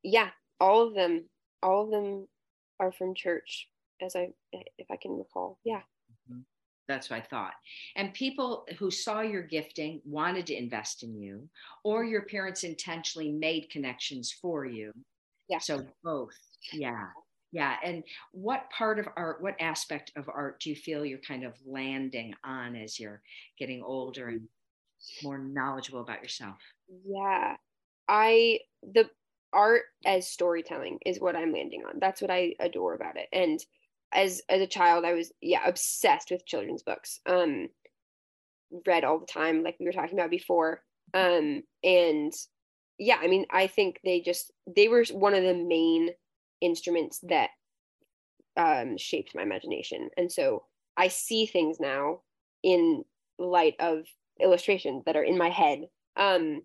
Yeah, 0.03 0.31
all 0.61 0.87
of 0.87 0.95
them. 0.95 1.25
All 1.63 1.85
of 1.85 1.91
them 1.91 2.27
are 2.81 2.93
from 2.93 3.15
church, 3.15 3.69
as 4.03 4.17
I, 4.17 4.29
if 4.53 4.91
I 4.91 4.97
can 4.97 5.17
recall. 5.19 5.59
Yeah. 5.65 5.81
Mm-hmm. 6.31 6.41
That's 6.89 7.09
what 7.09 7.17
I 7.17 7.23
thought. 7.23 7.55
And 7.97 8.13
people 8.13 8.67
who 8.79 8.91
saw 8.91 9.23
your 9.23 9.43
gifting 9.43 10.01
wanted 10.05 10.47
to 10.47 10.57
invest 10.57 11.03
in 11.03 11.19
you, 11.19 11.49
or 11.85 12.05
your 12.05 12.23
parents 12.23 12.65
intentionally 12.65 13.33
made 13.33 13.71
connections 13.71 14.33
for 14.41 14.67
you. 14.67 14.93
Yeah. 15.49 15.59
So 15.59 15.87
both. 16.03 16.37
Yeah. 16.73 17.07
Yeah. 17.53 17.77
And 17.85 18.03
what 18.33 18.69
part 18.77 18.99
of 18.99 19.09
art, 19.17 19.41
what 19.41 19.55
aspect 19.61 20.13
of 20.17 20.29
art 20.29 20.61
do 20.61 20.71
you 20.71 20.77
feel 20.77 21.07
you're 21.07 21.19
kind 21.19 21.45
of 21.45 21.55
landing 21.65 22.35
on 22.45 22.77
as 22.77 22.99
you're 22.99 23.23
getting 23.59 23.83
older 23.83 24.29
and 24.29 24.43
more 25.23 25.39
knowledgeable 25.39 26.01
about 26.01 26.23
yourself? 26.23 26.57
Yeah. 27.07 27.57
I 28.09 28.61
the 28.83 29.09
art 29.53 29.83
as 30.05 30.29
storytelling 30.29 30.99
is 31.07 31.21
what 31.21 31.37
I'm 31.37 31.53
landing 31.53 31.85
on. 31.87 31.99
That's 32.01 32.21
what 32.21 32.31
I 32.31 32.55
adore 32.61 32.95
about 32.95 33.17
it. 33.17 33.29
And 33.33 33.61
as 34.13 34.43
as 34.49 34.61
a 34.61 34.67
child, 34.67 35.05
I 35.05 35.15
was 35.15 35.33
yeah 35.41 35.67
obsessed 35.67 36.31
with 36.31 36.47
children's 36.47 36.83
books. 36.83 37.21
Um, 37.27 37.69
read 38.87 39.05
all 39.05 39.19
the 39.19 39.27
time, 39.27 39.63
like 39.63 39.77
we 39.79 39.87
were 39.87 39.93
talking 39.93 40.19
about 40.19 40.31
before. 40.31 40.83
Um, 41.13 41.63
and 41.83 42.33
yeah, 42.99 43.19
I 43.21 43.29
mean, 43.29 43.47
I 43.51 43.67
think 43.67 44.01
they 44.05 44.21
just 44.21 44.53
they 44.75 44.89
were 44.89 45.05
one 45.13 45.35
of 45.35 45.43
the 45.43 45.55
main 45.55 46.11
instruments 46.61 47.21
that 47.25 47.51
um, 48.57 48.97
shaped 48.97 49.35
my 49.35 49.43
imagination. 49.43 50.11
And 50.17 50.31
so 50.31 50.65
I 50.97 51.09
see 51.09 51.47
things 51.47 51.79
now 51.81 52.21
in 52.63 53.05
light 53.39 53.75
of 53.81 54.07
illustrations 54.41 55.05
that 55.07 55.17
are 55.17 55.23
in 55.25 55.39
my 55.39 55.51
head, 55.51 55.89
um, 56.17 56.63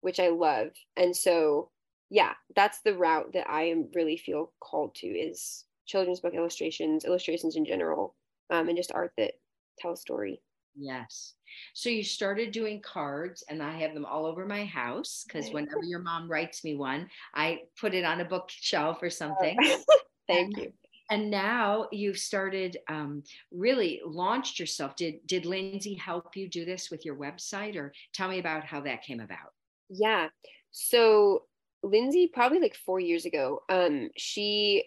which 0.00 0.20
I 0.20 0.28
love. 0.28 0.68
And 0.96 1.16
so, 1.16 1.70
yeah, 2.10 2.32
that's 2.56 2.80
the 2.82 2.96
route 2.96 3.32
that 3.34 3.48
I 3.48 3.64
am 3.64 3.88
really 3.94 4.16
feel 4.16 4.52
called 4.60 4.94
to 4.96 5.06
is 5.06 5.64
children's 5.86 6.20
book 6.20 6.34
illustrations, 6.34 7.04
illustrations 7.04 7.56
in 7.56 7.64
general, 7.64 8.14
um, 8.50 8.68
and 8.68 8.76
just 8.76 8.92
art 8.92 9.12
that 9.16 9.32
tell 9.78 9.92
a 9.92 9.96
story. 9.96 10.40
Yes. 10.76 11.34
So 11.74 11.88
you 11.88 12.04
started 12.04 12.52
doing 12.52 12.80
cards, 12.80 13.42
and 13.48 13.62
I 13.62 13.78
have 13.78 13.92
them 13.92 14.04
all 14.04 14.24
over 14.24 14.46
my 14.46 14.64
house 14.64 15.24
because 15.26 15.50
whenever 15.50 15.82
your 15.82 15.98
mom 15.98 16.30
writes 16.30 16.64
me 16.64 16.76
one, 16.76 17.08
I 17.34 17.62
put 17.78 17.94
it 17.94 18.04
on 18.04 18.20
a 18.20 18.24
bookshelf 18.24 18.98
or 19.02 19.10
something. 19.10 19.58
Thank 20.28 20.56
you. 20.56 20.72
And 21.10 21.30
now 21.30 21.88
you've 21.90 22.18
started 22.18 22.78
um, 22.88 23.24
really 23.50 24.00
launched 24.04 24.60
yourself. 24.60 24.94
Did 24.94 25.26
did 25.26 25.44
Lindsay 25.44 25.94
help 25.94 26.36
you 26.36 26.48
do 26.48 26.64
this 26.64 26.90
with 26.90 27.04
your 27.04 27.16
website, 27.16 27.76
or 27.76 27.92
tell 28.14 28.28
me 28.28 28.38
about 28.38 28.64
how 28.64 28.80
that 28.82 29.02
came 29.02 29.20
about? 29.20 29.52
Yeah. 29.88 30.28
So 30.70 31.44
Lindsay, 31.82 32.30
probably 32.32 32.60
like 32.60 32.76
four 32.76 33.00
years 33.00 33.24
ago, 33.24 33.62
um, 33.68 34.10
she 34.16 34.84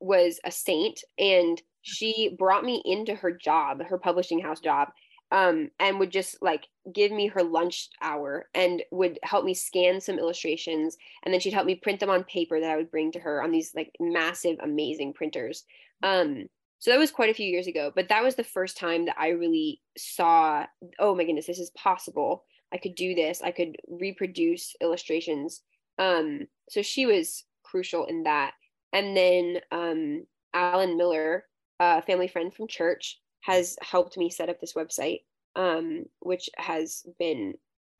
was 0.00 0.38
a 0.44 0.50
saint 0.50 1.00
and 1.18 1.60
she 1.82 2.34
brought 2.38 2.64
me 2.64 2.82
into 2.84 3.14
her 3.14 3.30
job, 3.30 3.82
her 3.88 3.98
publishing 3.98 4.40
house 4.40 4.60
job, 4.60 4.88
um, 5.34 5.68
and 5.80 5.98
would 5.98 6.12
just 6.12 6.40
like 6.42 6.68
give 6.94 7.10
me 7.10 7.26
her 7.26 7.42
lunch 7.42 7.88
hour 8.00 8.48
and 8.54 8.84
would 8.92 9.18
help 9.24 9.44
me 9.44 9.52
scan 9.52 10.00
some 10.00 10.16
illustrations. 10.16 10.96
And 11.24 11.34
then 11.34 11.40
she'd 11.40 11.52
help 11.52 11.66
me 11.66 11.74
print 11.74 11.98
them 11.98 12.08
on 12.08 12.22
paper 12.22 12.60
that 12.60 12.70
I 12.70 12.76
would 12.76 12.92
bring 12.92 13.10
to 13.12 13.18
her 13.18 13.42
on 13.42 13.50
these 13.50 13.72
like 13.74 13.90
massive, 13.98 14.58
amazing 14.62 15.12
printers. 15.12 15.64
Um, 16.04 16.46
so 16.78 16.92
that 16.92 17.00
was 17.00 17.10
quite 17.10 17.30
a 17.30 17.34
few 17.34 17.46
years 17.50 17.66
ago, 17.66 17.90
but 17.92 18.10
that 18.10 18.22
was 18.22 18.36
the 18.36 18.44
first 18.44 18.76
time 18.76 19.06
that 19.06 19.16
I 19.18 19.30
really 19.30 19.80
saw, 19.98 20.66
oh 21.00 21.16
my 21.16 21.24
goodness, 21.24 21.46
this 21.46 21.58
is 21.58 21.70
possible. 21.70 22.44
I 22.72 22.78
could 22.78 22.94
do 22.94 23.16
this. 23.16 23.42
I 23.42 23.50
could 23.50 23.74
reproduce 23.88 24.76
illustrations. 24.80 25.62
Um, 25.98 26.46
so 26.70 26.80
she 26.80 27.06
was 27.06 27.42
crucial 27.64 28.06
in 28.06 28.22
that. 28.22 28.52
And 28.92 29.16
then 29.16 29.58
um, 29.72 30.26
Alan 30.52 30.96
Miller, 30.96 31.44
a 31.80 32.02
family 32.02 32.28
friend 32.28 32.54
from 32.54 32.68
church, 32.68 33.18
has 33.44 33.76
helped 33.82 34.16
me 34.16 34.30
set 34.30 34.48
up 34.48 34.58
this 34.58 34.72
website, 34.72 35.20
um, 35.54 36.06
which 36.20 36.48
has 36.56 37.04
been, 37.18 37.52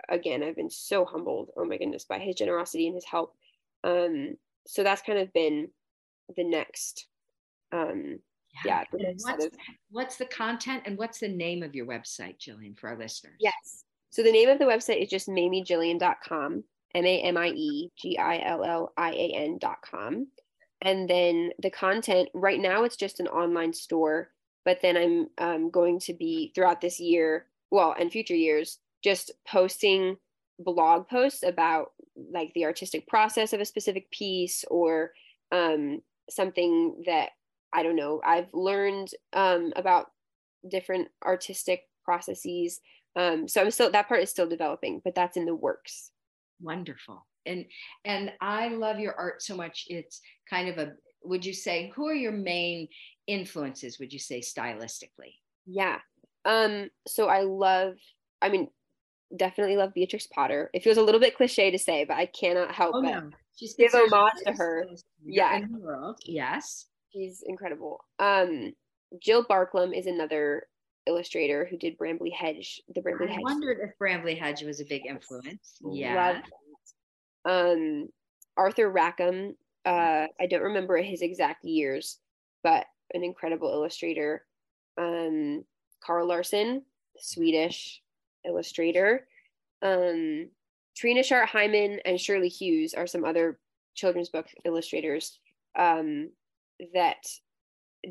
again, 0.08 0.42
I've 0.42 0.56
been 0.56 0.70
so 0.70 1.04
humbled, 1.04 1.50
oh 1.54 1.66
my 1.66 1.76
goodness, 1.76 2.06
by 2.06 2.18
his 2.18 2.36
generosity 2.36 2.86
and 2.86 2.94
his 2.94 3.04
help. 3.04 3.36
Um, 3.84 4.38
so 4.66 4.82
that's 4.82 5.02
kind 5.02 5.18
of 5.18 5.30
been 5.34 5.68
the 6.34 6.44
next, 6.44 7.08
um, 7.72 8.20
yeah. 8.64 8.84
yeah 8.84 8.84
the 8.90 9.14
what's, 9.18 9.44
of, 9.44 9.52
what's 9.90 10.16
the 10.16 10.24
content 10.24 10.84
and 10.86 10.96
what's 10.96 11.20
the 11.20 11.28
name 11.28 11.62
of 11.62 11.74
your 11.74 11.84
website, 11.84 12.38
Gillian, 12.38 12.74
for 12.74 12.88
our 12.88 12.98
listeners? 12.98 13.36
Yes. 13.38 13.84
So 14.08 14.22
the 14.22 14.32
name 14.32 14.48
of 14.48 14.58
the 14.58 14.64
website 14.64 15.02
is 15.02 15.10
just 15.10 15.28
mamiegillian.com, 15.28 16.64
M 16.94 17.04
A 17.04 17.20
M 17.20 17.36
I 17.36 17.48
E 17.48 17.90
G 17.98 18.16
I 18.16 18.38
L 18.46 18.64
L 18.64 18.94
I 18.96 19.10
A 19.10 19.32
N.com. 19.34 20.26
And 20.80 21.06
then 21.06 21.50
the 21.60 21.70
content 21.70 22.30
right 22.32 22.60
now, 22.60 22.84
it's 22.84 22.96
just 22.96 23.20
an 23.20 23.28
online 23.28 23.74
store 23.74 24.30
but 24.64 24.78
then 24.82 24.96
i'm 24.96 25.28
um, 25.38 25.70
going 25.70 25.98
to 25.98 26.12
be 26.12 26.52
throughout 26.54 26.80
this 26.80 27.00
year 27.00 27.46
well 27.70 27.94
and 27.98 28.12
future 28.12 28.34
years 28.34 28.78
just 29.02 29.32
posting 29.46 30.16
blog 30.58 31.08
posts 31.08 31.42
about 31.42 31.92
like 32.32 32.52
the 32.54 32.64
artistic 32.64 33.06
process 33.08 33.52
of 33.52 33.60
a 33.60 33.64
specific 33.64 34.10
piece 34.10 34.64
or 34.70 35.12
um, 35.52 36.00
something 36.30 37.02
that 37.06 37.30
i 37.72 37.82
don't 37.82 37.96
know 37.96 38.20
i've 38.24 38.52
learned 38.52 39.08
um, 39.32 39.72
about 39.76 40.06
different 40.70 41.08
artistic 41.24 41.82
processes. 42.04 42.80
Um, 43.16 43.48
so 43.48 43.62
i'm 43.62 43.70
still 43.70 43.90
that 43.90 44.08
part 44.08 44.22
is 44.22 44.30
still 44.30 44.48
developing 44.48 45.00
but 45.04 45.14
that's 45.14 45.36
in 45.36 45.44
the 45.46 45.54
works. 45.54 46.10
Wonderful. 46.60 47.26
And 47.46 47.66
and 48.04 48.32
i 48.40 48.68
love 48.68 48.98
your 48.98 49.14
art 49.18 49.42
so 49.42 49.56
much. 49.56 49.84
It's 49.88 50.20
kind 50.48 50.68
of 50.68 50.78
a 50.78 50.92
would 51.22 51.44
you 51.44 51.54
say 51.54 51.92
who 51.94 52.08
are 52.08 52.14
your 52.14 52.32
main 52.32 52.88
influences 53.26 53.98
would 53.98 54.12
you 54.12 54.18
say 54.18 54.40
stylistically 54.40 55.34
yeah 55.66 55.98
um 56.44 56.88
so 57.06 57.28
i 57.28 57.40
love 57.40 57.94
i 58.42 58.48
mean 58.48 58.68
definitely 59.36 59.76
love 59.76 59.94
beatrix 59.94 60.26
potter 60.26 60.70
it 60.74 60.82
feels 60.82 60.98
a 60.98 61.02
little 61.02 61.20
bit 61.20 61.36
cliche 61.36 61.70
to 61.70 61.78
say 61.78 62.04
but 62.04 62.16
i 62.16 62.26
cannot 62.26 62.70
help 62.72 62.94
oh, 62.94 63.02
but 63.02 63.10
no. 63.10 63.30
she's 63.56 63.74
give 63.74 63.94
homage 63.94 64.32
to 64.46 64.52
her 64.52 64.84
yeah 65.24 65.56
in 65.56 65.72
the 65.72 65.78
world 65.78 66.18
yes 66.24 66.86
she's 67.12 67.42
incredible 67.46 68.04
um 68.18 68.72
jill 69.20 69.44
barklem 69.44 69.96
is 69.96 70.06
another 70.06 70.64
illustrator 71.06 71.66
who 71.68 71.76
did 71.76 71.98
Brambly 71.98 72.32
Hedge. 72.32 72.80
The 72.94 73.00
Brambly 73.00 73.28
I 73.28 73.32
Hedge. 73.32 73.42
wondered 73.42 73.78
if 73.82 73.90
Brambly 73.98 74.38
Hedge 74.38 74.62
was 74.62 74.80
a 74.80 74.84
big 74.84 75.06
influence. 75.06 75.78
Yeah. 75.90 76.40
Um, 77.44 78.08
Arthur 78.56 78.90
Rackham. 78.90 79.56
Uh, 79.84 80.26
I 80.40 80.46
don't 80.48 80.62
remember 80.62 80.96
his 80.96 81.20
exact 81.20 81.64
years, 81.64 82.18
but 82.62 82.86
an 83.12 83.24
incredible 83.24 83.70
illustrator. 83.70 84.44
Um, 84.98 85.64
Carl 86.02 86.28
Larsson, 86.28 86.82
Swedish 87.18 88.00
illustrator. 88.46 89.26
Um, 89.82 90.48
Trina 90.96 91.22
Schart 91.22 91.48
Hyman 91.48 92.00
and 92.04 92.20
Shirley 92.20 92.48
Hughes 92.48 92.94
are 92.94 93.06
some 93.06 93.24
other 93.24 93.58
children's 93.94 94.28
book 94.28 94.46
illustrators 94.64 95.38
um, 95.78 96.30
that 96.94 97.26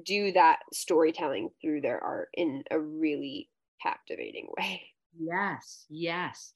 do 0.06 0.32
that 0.34 0.60
storytelling 0.74 1.50
through 1.62 1.82
their 1.82 2.04
art 2.04 2.30
in 2.34 2.64
a 2.72 2.80
really 2.80 3.50
captivating 3.82 4.48
way. 4.58 4.82
Yes, 5.18 5.86
yes. 5.90 6.54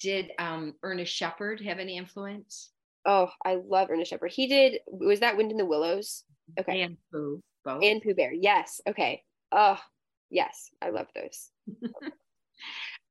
Did 0.00 0.32
um, 0.38 0.74
Ernest 0.82 1.14
Shepard 1.14 1.60
have 1.60 1.78
any 1.78 1.96
influence? 1.96 2.70
Oh, 3.06 3.30
I 3.44 3.56
love 3.66 3.88
Ernest 3.90 4.10
Shepard. 4.10 4.32
He 4.32 4.48
did. 4.48 4.80
Was 4.86 5.20
that 5.20 5.36
Wind 5.36 5.50
in 5.50 5.56
the 5.56 5.66
Willows? 5.66 6.24
Okay. 6.58 6.82
And 6.82 6.96
Pooh. 7.12 7.40
Both. 7.64 7.82
And 7.82 8.02
Pooh 8.02 8.14
Bear. 8.14 8.32
Yes. 8.32 8.80
Okay. 8.86 9.22
Oh, 9.50 9.78
yes. 10.30 10.70
I 10.80 10.90
love 10.90 11.06
those. 11.14 11.50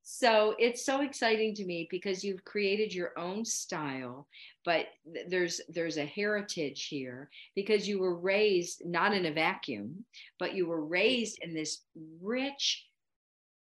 so 0.03 0.55
it's 0.59 0.85
so 0.85 1.01
exciting 1.01 1.55
to 1.55 1.65
me 1.65 1.87
because 1.89 2.23
you've 2.23 2.43
created 2.43 2.93
your 2.93 3.17
own 3.17 3.45
style 3.45 4.27
but 4.65 4.87
there's 5.29 5.61
there's 5.69 5.97
a 5.97 6.05
heritage 6.05 6.87
here 6.87 7.29
because 7.55 7.87
you 7.87 7.97
were 7.97 8.19
raised 8.19 8.81
not 8.85 9.13
in 9.13 9.25
a 9.27 9.31
vacuum 9.31 10.03
but 10.37 10.53
you 10.53 10.67
were 10.67 10.85
raised 10.85 11.39
in 11.41 11.53
this 11.53 11.83
rich 12.21 12.87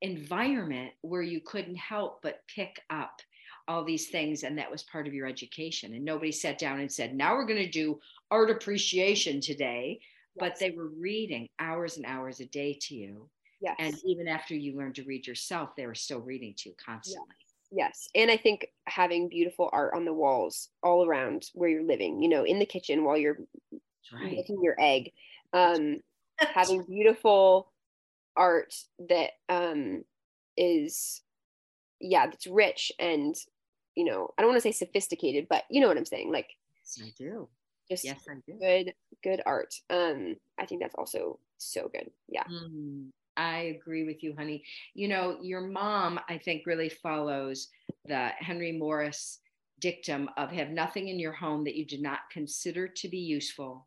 environment 0.00 0.92
where 1.02 1.22
you 1.22 1.40
couldn't 1.40 1.76
help 1.76 2.20
but 2.22 2.42
pick 2.54 2.80
up 2.88 3.20
all 3.66 3.84
these 3.84 4.08
things 4.08 4.42
and 4.42 4.56
that 4.56 4.70
was 4.70 4.84
part 4.84 5.06
of 5.06 5.12
your 5.12 5.26
education 5.26 5.92
and 5.94 6.04
nobody 6.04 6.32
sat 6.32 6.58
down 6.58 6.80
and 6.80 6.90
said 6.90 7.14
now 7.14 7.34
we're 7.34 7.46
going 7.46 7.62
to 7.62 7.70
do 7.70 8.00
art 8.30 8.50
appreciation 8.50 9.40
today 9.40 10.00
but 10.38 10.58
they 10.58 10.70
were 10.70 10.88
reading 10.88 11.48
hours 11.58 11.96
and 11.96 12.06
hours 12.06 12.40
a 12.40 12.46
day 12.46 12.78
to 12.82 12.94
you. 12.94 13.28
Yes. 13.60 13.76
And 13.78 13.96
even 14.06 14.28
after 14.28 14.54
you 14.54 14.76
learned 14.76 14.94
to 14.96 15.04
read 15.04 15.26
yourself, 15.26 15.70
they 15.76 15.86
were 15.86 15.94
still 15.94 16.20
reading 16.20 16.54
to 16.58 16.68
you 16.68 16.74
constantly. 16.84 17.34
Yes. 17.70 18.06
yes. 18.06 18.08
And 18.14 18.30
I 18.30 18.36
think 18.36 18.68
having 18.86 19.28
beautiful 19.28 19.68
art 19.72 19.94
on 19.94 20.04
the 20.04 20.12
walls 20.12 20.68
all 20.82 21.06
around 21.06 21.46
where 21.54 21.68
you're 21.68 21.82
living, 21.82 22.22
you 22.22 22.28
know, 22.28 22.44
in 22.44 22.58
the 22.58 22.66
kitchen 22.66 23.04
while 23.04 23.16
you're 23.16 23.38
right. 24.12 24.32
making 24.32 24.62
your 24.62 24.76
egg, 24.78 25.12
um, 25.52 25.98
having 26.38 26.84
beautiful 26.84 27.72
art 28.36 28.74
that 29.08 29.30
um, 29.48 30.04
is, 30.56 31.22
yeah, 32.00 32.26
that's 32.26 32.46
rich 32.46 32.92
and, 33.00 33.34
you 33.96 34.04
know, 34.04 34.32
I 34.38 34.42
don't 34.42 34.50
want 34.50 34.62
to 34.62 34.68
say 34.68 34.72
sophisticated, 34.72 35.48
but 35.50 35.64
you 35.68 35.80
know 35.80 35.88
what 35.88 35.96
I'm 35.96 36.04
saying? 36.04 36.30
Like, 36.32 36.50
yes, 36.76 37.00
I 37.04 37.12
do 37.18 37.48
just 37.90 38.04
yes, 38.04 38.24
good 38.60 38.92
good 39.22 39.42
art. 39.46 39.74
Um 39.90 40.36
i 40.58 40.66
think 40.66 40.80
that's 40.80 40.94
also 40.96 41.38
so 41.58 41.88
good. 41.88 42.10
Yeah. 42.28 42.44
Mm, 42.44 43.08
i 43.36 43.76
agree 43.76 44.04
with 44.04 44.22
you 44.22 44.34
honey. 44.36 44.64
You 44.94 45.08
know 45.08 45.38
your 45.40 45.60
mom 45.60 46.20
i 46.28 46.38
think 46.38 46.66
really 46.66 46.88
follows 46.88 47.68
the 48.06 48.30
henry 48.38 48.72
morris 48.72 49.40
dictum 49.80 50.28
of 50.36 50.50
have 50.50 50.70
nothing 50.70 51.08
in 51.08 51.18
your 51.18 51.32
home 51.32 51.64
that 51.64 51.76
you 51.76 51.86
do 51.86 51.98
not 52.00 52.20
consider 52.32 52.88
to 52.88 53.08
be 53.08 53.18
useful 53.18 53.86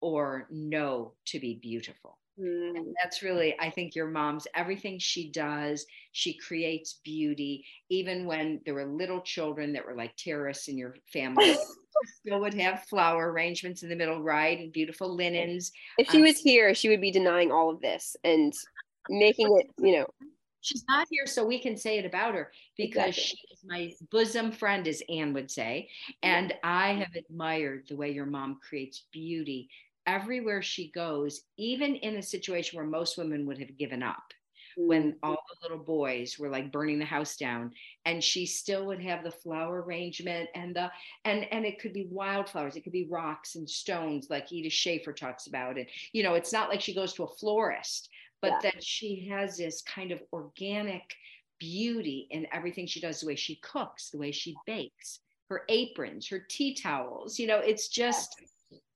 or 0.00 0.46
know 0.50 1.12
to 1.26 1.38
be 1.38 1.58
beautiful. 1.60 2.18
Mm. 2.40 2.76
And 2.76 2.96
that's 3.02 3.22
really, 3.22 3.54
I 3.60 3.70
think, 3.70 3.94
your 3.94 4.08
mom's 4.08 4.46
everything 4.54 4.98
she 4.98 5.30
does, 5.30 5.84
she 6.12 6.34
creates 6.38 7.00
beauty. 7.04 7.64
Even 7.90 8.24
when 8.24 8.60
there 8.64 8.74
were 8.74 8.86
little 8.86 9.20
children 9.20 9.72
that 9.74 9.84
were 9.84 9.94
like 9.94 10.16
terrorists 10.16 10.68
in 10.68 10.78
your 10.78 10.94
family, 11.12 11.54
still 12.06 12.40
would 12.40 12.54
have 12.54 12.84
flower 12.84 13.32
arrangements 13.32 13.82
in 13.82 13.88
the 13.88 13.96
middle, 13.96 14.22
right? 14.22 14.58
And 14.58 14.72
beautiful 14.72 15.14
linens. 15.14 15.72
If 15.98 16.10
she 16.10 16.18
um, 16.18 16.24
was 16.24 16.38
here, 16.38 16.74
she 16.74 16.88
would 16.88 17.00
be 17.00 17.10
denying 17.10 17.50
all 17.50 17.70
of 17.70 17.80
this 17.80 18.16
and 18.24 18.52
making 19.08 19.48
it, 19.58 19.66
you 19.78 19.98
know. 19.98 20.06
She's 20.62 20.84
not 20.88 21.06
here, 21.10 21.26
so 21.26 21.44
we 21.44 21.58
can 21.58 21.76
say 21.76 21.98
it 21.98 22.04
about 22.04 22.34
her 22.34 22.52
because 22.76 23.08
exactly. 23.08 23.22
she 23.22 23.38
is 23.50 23.60
my 23.64 23.92
bosom 24.10 24.52
friend, 24.52 24.86
as 24.86 25.02
Anne 25.08 25.32
would 25.32 25.50
say. 25.50 25.88
And 26.22 26.52
I 26.62 26.92
have 26.92 27.14
admired 27.16 27.86
the 27.88 27.96
way 27.96 28.10
your 28.10 28.26
mom 28.26 28.58
creates 28.62 29.04
beauty 29.10 29.70
everywhere 30.06 30.60
she 30.60 30.90
goes, 30.90 31.42
even 31.56 31.96
in 31.96 32.16
a 32.16 32.22
situation 32.22 32.76
where 32.76 32.86
most 32.86 33.16
women 33.16 33.46
would 33.46 33.58
have 33.58 33.76
given 33.78 34.02
up. 34.02 34.32
When 34.86 35.12
mm-hmm. 35.12 35.18
all 35.22 35.42
the 35.48 35.68
little 35.68 35.84
boys 35.84 36.38
were 36.38 36.48
like 36.48 36.72
burning 36.72 36.98
the 36.98 37.04
house 37.04 37.36
down 37.36 37.72
and 38.04 38.22
she 38.22 38.46
still 38.46 38.86
would 38.86 39.02
have 39.02 39.22
the 39.22 39.30
flower 39.30 39.82
arrangement 39.82 40.48
and 40.54 40.74
the 40.74 40.90
and 41.24 41.46
and 41.52 41.64
it 41.64 41.78
could 41.80 41.92
be 41.92 42.08
wildflowers 42.10 42.76
it 42.76 42.82
could 42.82 42.92
be 42.92 43.08
rocks 43.10 43.56
and 43.56 43.68
stones 43.68 44.28
like 44.30 44.52
edith 44.52 44.72
schaeffer 44.72 45.12
talks 45.12 45.46
about 45.46 45.78
it. 45.78 45.88
You 46.12 46.22
know 46.22 46.34
it's 46.34 46.52
not 46.52 46.68
like 46.68 46.80
she 46.80 46.94
goes 46.94 47.12
to 47.14 47.24
a 47.24 47.28
florist 47.28 48.08
but 48.42 48.52
yeah. 48.52 48.70
that 48.70 48.82
she 48.82 49.28
has 49.30 49.56
this 49.56 49.82
kind 49.82 50.12
of 50.12 50.22
organic 50.32 51.02
beauty 51.58 52.26
in 52.30 52.46
everything 52.52 52.86
she 52.86 53.00
does 53.00 53.20
the 53.20 53.26
way 53.26 53.36
she 53.36 53.56
cooks 53.56 54.10
the 54.10 54.18
way 54.18 54.32
she 54.32 54.56
bakes 54.66 55.20
her 55.50 55.64
aprons 55.68 56.26
her 56.26 56.46
tea 56.48 56.74
towels 56.74 57.38
you 57.38 57.46
know 57.46 57.58
it's 57.58 57.88
just 57.88 58.42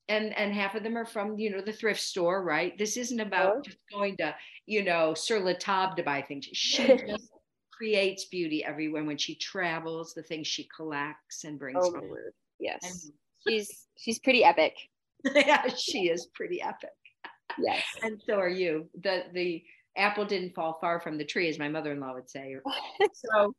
and 0.08 0.36
and 0.36 0.52
half 0.52 0.74
of 0.74 0.82
them 0.82 0.96
are 0.96 1.06
from 1.06 1.38
you 1.38 1.50
know 1.50 1.60
the 1.60 1.72
thrift 1.72 2.00
store 2.00 2.42
right? 2.42 2.76
This 2.78 2.96
isn't 2.96 3.20
about 3.20 3.56
oh. 3.56 3.62
just 3.62 3.78
going 3.92 4.16
to 4.18 4.34
you 4.66 4.84
know 4.84 5.14
sur 5.14 5.40
la 5.40 5.52
table 5.52 5.94
to 5.96 6.02
buy 6.02 6.22
things. 6.22 6.46
She 6.52 6.86
just 7.08 7.30
creates 7.72 8.26
beauty 8.26 8.64
everywhere. 8.64 9.04
When 9.04 9.18
she 9.18 9.34
travels 9.36 10.14
the 10.14 10.22
things 10.22 10.46
she 10.46 10.68
collects 10.74 11.44
and 11.44 11.58
brings 11.58 11.78
oh, 11.80 12.16
yes. 12.60 12.80
And, 12.82 13.12
she's 13.46 13.86
she's 13.96 14.18
pretty 14.18 14.44
epic. 14.44 14.74
Yeah 15.34 15.66
she 15.74 16.08
is 16.10 16.28
pretty 16.34 16.60
epic. 16.60 16.90
Yes. 17.58 17.82
And 18.02 18.20
so 18.26 18.34
are 18.34 18.48
you. 18.48 18.88
The 19.02 19.24
the 19.32 19.62
apple 19.96 20.24
didn't 20.24 20.54
fall 20.54 20.78
far 20.80 21.00
from 21.00 21.16
the 21.16 21.24
tree 21.24 21.48
as 21.48 21.58
my 21.58 21.68
mother-in-law 21.68 22.14
would 22.14 22.28
say. 22.28 22.56
So 23.12 23.54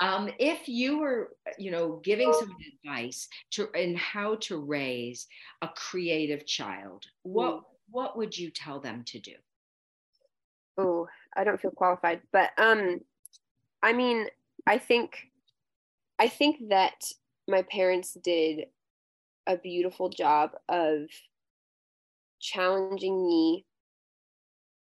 um, 0.00 0.30
if 0.38 0.68
you 0.68 0.98
were, 0.98 1.36
you 1.58 1.70
know, 1.70 2.00
giving 2.02 2.32
some 2.32 2.54
advice 2.84 3.28
to 3.52 3.70
in 3.72 3.94
how 3.96 4.36
to 4.36 4.58
raise 4.58 5.26
a 5.62 5.68
creative 5.68 6.46
child, 6.46 7.04
what 7.22 7.56
mm. 7.56 7.62
what 7.90 8.16
would 8.16 8.36
you 8.36 8.50
tell 8.50 8.80
them 8.80 9.04
to 9.06 9.20
do? 9.20 9.34
Oh, 10.78 11.06
I 11.36 11.44
don't 11.44 11.60
feel 11.60 11.70
qualified, 11.70 12.22
but 12.32 12.50
um, 12.58 13.00
I 13.82 13.92
mean, 13.92 14.26
I 14.66 14.78
think, 14.78 15.30
I 16.18 16.28
think 16.28 16.68
that 16.70 17.04
my 17.48 17.62
parents 17.62 18.16
did 18.22 18.66
a 19.46 19.56
beautiful 19.56 20.08
job 20.08 20.52
of 20.68 21.08
challenging 22.40 23.26
me 23.26 23.64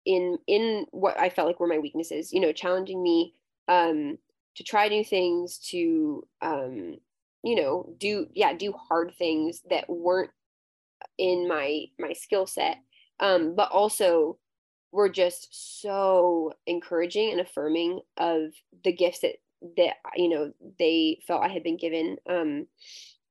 in 0.06 0.38
in 0.46 0.86
what 0.92 1.18
I 1.18 1.28
felt 1.28 1.46
like 1.46 1.60
were 1.60 1.66
my 1.66 1.78
weaknesses. 1.78 2.32
You 2.32 2.40
know, 2.40 2.52
challenging 2.52 3.02
me 3.02 3.34
um 3.68 4.18
to 4.60 4.64
try 4.64 4.88
new 4.88 5.02
things 5.02 5.56
to 5.56 6.22
um 6.42 6.98
you 7.42 7.56
know 7.56 7.94
do 7.96 8.26
yeah 8.34 8.52
do 8.52 8.72
hard 8.72 9.10
things 9.16 9.62
that 9.70 9.88
weren't 9.88 10.30
in 11.16 11.48
my 11.48 11.86
my 11.98 12.12
skill 12.12 12.46
set. 12.46 12.76
Um 13.20 13.54
but 13.56 13.72
also 13.72 14.36
were 14.92 15.08
just 15.08 15.80
so 15.80 16.52
encouraging 16.66 17.32
and 17.32 17.40
affirming 17.40 18.00
of 18.18 18.52
the 18.84 18.92
gifts 18.92 19.20
that 19.20 19.36
that 19.78 19.94
you 20.14 20.28
know 20.28 20.52
they 20.78 21.20
felt 21.26 21.42
I 21.42 21.48
had 21.48 21.62
been 21.62 21.78
given 21.78 22.18
um 22.28 22.66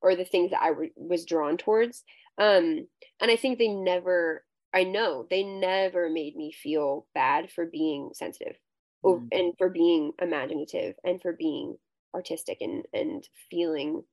or 0.02 0.16
the 0.16 0.26
things 0.26 0.50
that 0.50 0.64
I 0.64 0.72
was 0.96 1.26
drawn 1.26 1.58
towards. 1.58 2.04
Um 2.40 2.88
and 3.22 3.30
I 3.30 3.36
think 3.36 3.60
they 3.60 3.68
never 3.68 4.44
I 4.74 4.84
know 4.84 5.28
they 5.30 5.44
never 5.44 6.10
made 6.10 6.36
me 6.36 6.52
feel 6.52 7.06
bad 7.14 7.52
for 7.52 7.68
being 7.68 8.14
sensitive 8.16 8.56
mm. 9.04 9.28
and 9.32 9.54
for 9.58 9.70
being 9.70 10.12
imaginative 10.22 10.96
and 11.04 11.22
for 11.22 11.34
being 11.34 11.78
artistic 12.14 12.58
and 12.62 12.86
and 12.94 13.28
feeling 13.50 14.04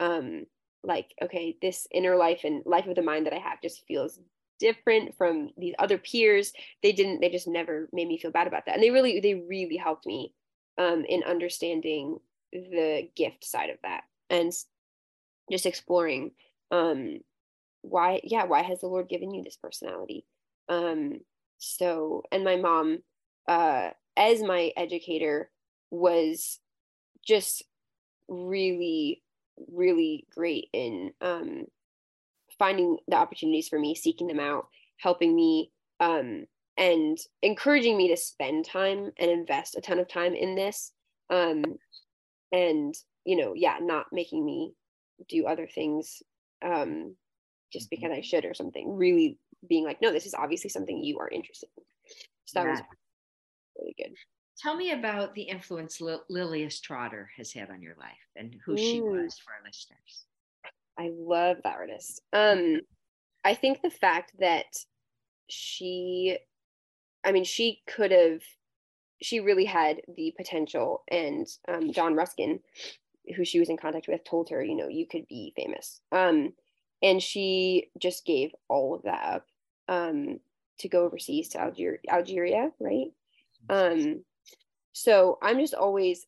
um 0.00 0.44
like 0.84 1.14
okay 1.22 1.56
this 1.62 1.86
inner 1.92 2.16
life 2.16 2.40
and 2.44 2.62
life 2.66 2.86
of 2.86 2.94
the 2.94 3.02
mind 3.02 3.26
that 3.26 3.32
i 3.32 3.38
have 3.38 3.60
just 3.62 3.84
feels 3.88 4.20
different 4.58 5.16
from 5.16 5.50
these 5.56 5.74
other 5.78 5.98
peers. 5.98 6.52
They 6.82 6.92
didn't 6.92 7.20
they 7.20 7.28
just 7.28 7.48
never 7.48 7.88
made 7.92 8.08
me 8.08 8.18
feel 8.18 8.30
bad 8.30 8.46
about 8.46 8.66
that. 8.66 8.74
And 8.74 8.82
they 8.82 8.90
really 8.90 9.20
they 9.20 9.34
really 9.34 9.76
helped 9.76 10.06
me 10.06 10.34
um 10.78 11.04
in 11.08 11.22
understanding 11.22 12.18
the 12.52 13.08
gift 13.16 13.44
side 13.44 13.70
of 13.70 13.78
that 13.82 14.04
and 14.30 14.52
just 15.50 15.66
exploring 15.66 16.32
um 16.70 17.18
why 17.82 18.20
yeah 18.24 18.44
why 18.44 18.62
has 18.62 18.80
the 18.80 18.86
lord 18.86 19.08
given 19.08 19.32
you 19.32 19.42
this 19.42 19.56
personality? 19.56 20.24
Um 20.68 21.20
so 21.58 22.22
and 22.32 22.44
my 22.44 22.56
mom 22.56 22.98
uh 23.48 23.90
as 24.16 24.42
my 24.42 24.72
educator 24.76 25.50
was 25.90 26.58
just 27.24 27.62
really 28.28 29.22
really 29.68 30.26
great 30.34 30.68
in 30.72 31.12
um, 31.20 31.64
finding 32.58 32.98
the 33.08 33.16
opportunities 33.16 33.68
for 33.68 33.78
me 33.78 33.94
seeking 33.94 34.26
them 34.26 34.40
out 34.40 34.68
helping 34.98 35.34
me 35.34 35.70
um, 36.00 36.46
and 36.76 37.18
encouraging 37.42 37.96
me 37.96 38.08
to 38.08 38.16
spend 38.16 38.64
time 38.64 39.10
and 39.18 39.30
invest 39.30 39.76
a 39.76 39.80
ton 39.80 39.98
of 39.98 40.08
time 40.08 40.34
in 40.34 40.54
this 40.54 40.92
um, 41.30 41.64
and 42.52 42.94
you 43.24 43.36
know 43.36 43.54
yeah 43.54 43.76
not 43.80 44.06
making 44.12 44.44
me 44.44 44.72
do 45.28 45.46
other 45.46 45.66
things 45.66 46.22
um, 46.64 47.14
just 47.72 47.90
mm-hmm. 47.90 48.02
because 48.02 48.18
i 48.18 48.20
should 48.20 48.44
or 48.44 48.54
something 48.54 48.96
really 48.96 49.38
being 49.68 49.84
like 49.84 50.00
no 50.02 50.12
this 50.12 50.26
is 50.26 50.34
obviously 50.34 50.70
something 50.70 51.02
you 51.02 51.18
are 51.18 51.28
interested 51.30 51.68
in 51.76 51.84
so 52.44 52.60
that 52.60 52.66
yeah. 52.66 52.70
was 52.72 52.80
really 53.78 53.94
good. 53.96 54.14
Tell 54.58 54.76
me 54.76 54.92
about 54.92 55.34
the 55.34 55.42
influence 55.42 56.00
Lilias 56.00 56.80
Trotter 56.80 57.30
has 57.36 57.52
had 57.52 57.70
on 57.70 57.82
your 57.82 57.94
life 57.98 58.12
and 58.36 58.56
who 58.64 58.74
mm. 58.74 58.78
she 58.78 59.00
was 59.00 59.38
for 59.38 59.52
our 59.52 59.64
listeners. 59.64 60.24
I 60.98 61.10
love 61.14 61.58
that 61.62 61.74
artist. 61.74 62.22
Um, 62.32 62.80
I 63.44 63.54
think 63.54 63.82
the 63.82 63.90
fact 63.90 64.32
that 64.38 64.64
she, 65.48 66.38
I 67.22 67.32
mean, 67.32 67.44
she 67.44 67.82
could 67.86 68.10
have, 68.10 68.40
she 69.20 69.40
really 69.40 69.66
had 69.66 70.00
the 70.16 70.32
potential, 70.36 71.04
and 71.10 71.46
um, 71.68 71.92
John 71.92 72.14
Ruskin, 72.14 72.60
who 73.36 73.44
she 73.44 73.58
was 73.58 73.68
in 73.68 73.76
contact 73.76 74.08
with, 74.08 74.24
told 74.24 74.48
her, 74.50 74.64
you 74.64 74.74
know, 74.74 74.88
you 74.88 75.06
could 75.06 75.28
be 75.28 75.52
famous. 75.54 76.00
Um, 76.12 76.54
and 77.02 77.22
she 77.22 77.90
just 77.98 78.24
gave 78.24 78.52
all 78.68 78.94
of 78.94 79.02
that 79.02 79.22
up 79.22 79.46
um, 79.88 80.40
to 80.78 80.88
go 80.88 81.04
overseas 81.04 81.50
to 81.50 81.60
Alger- 81.60 82.00
Algeria, 82.10 82.70
right? 82.80 83.08
Um, 83.68 84.24
so 84.92 85.38
I'm 85.42 85.58
just 85.58 85.74
always 85.74 86.26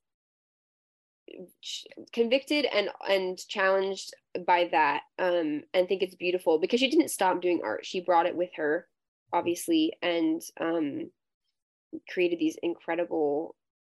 convicted 2.12 2.64
and 2.64 2.88
and 3.08 3.38
challenged 3.48 4.14
by 4.46 4.68
that 4.72 5.02
um 5.18 5.62
and 5.74 5.86
think 5.86 6.02
it's 6.02 6.14
beautiful 6.14 6.58
because 6.58 6.80
she 6.80 6.90
didn't 6.90 7.10
stop 7.10 7.40
doing 7.40 7.60
art. 7.62 7.84
She 7.84 8.00
brought 8.00 8.26
it 8.26 8.36
with 8.36 8.50
her 8.56 8.86
obviously 9.32 9.92
and 10.02 10.42
um 10.60 11.10
created 12.10 12.38
these 12.38 12.56
incredible 12.62 13.54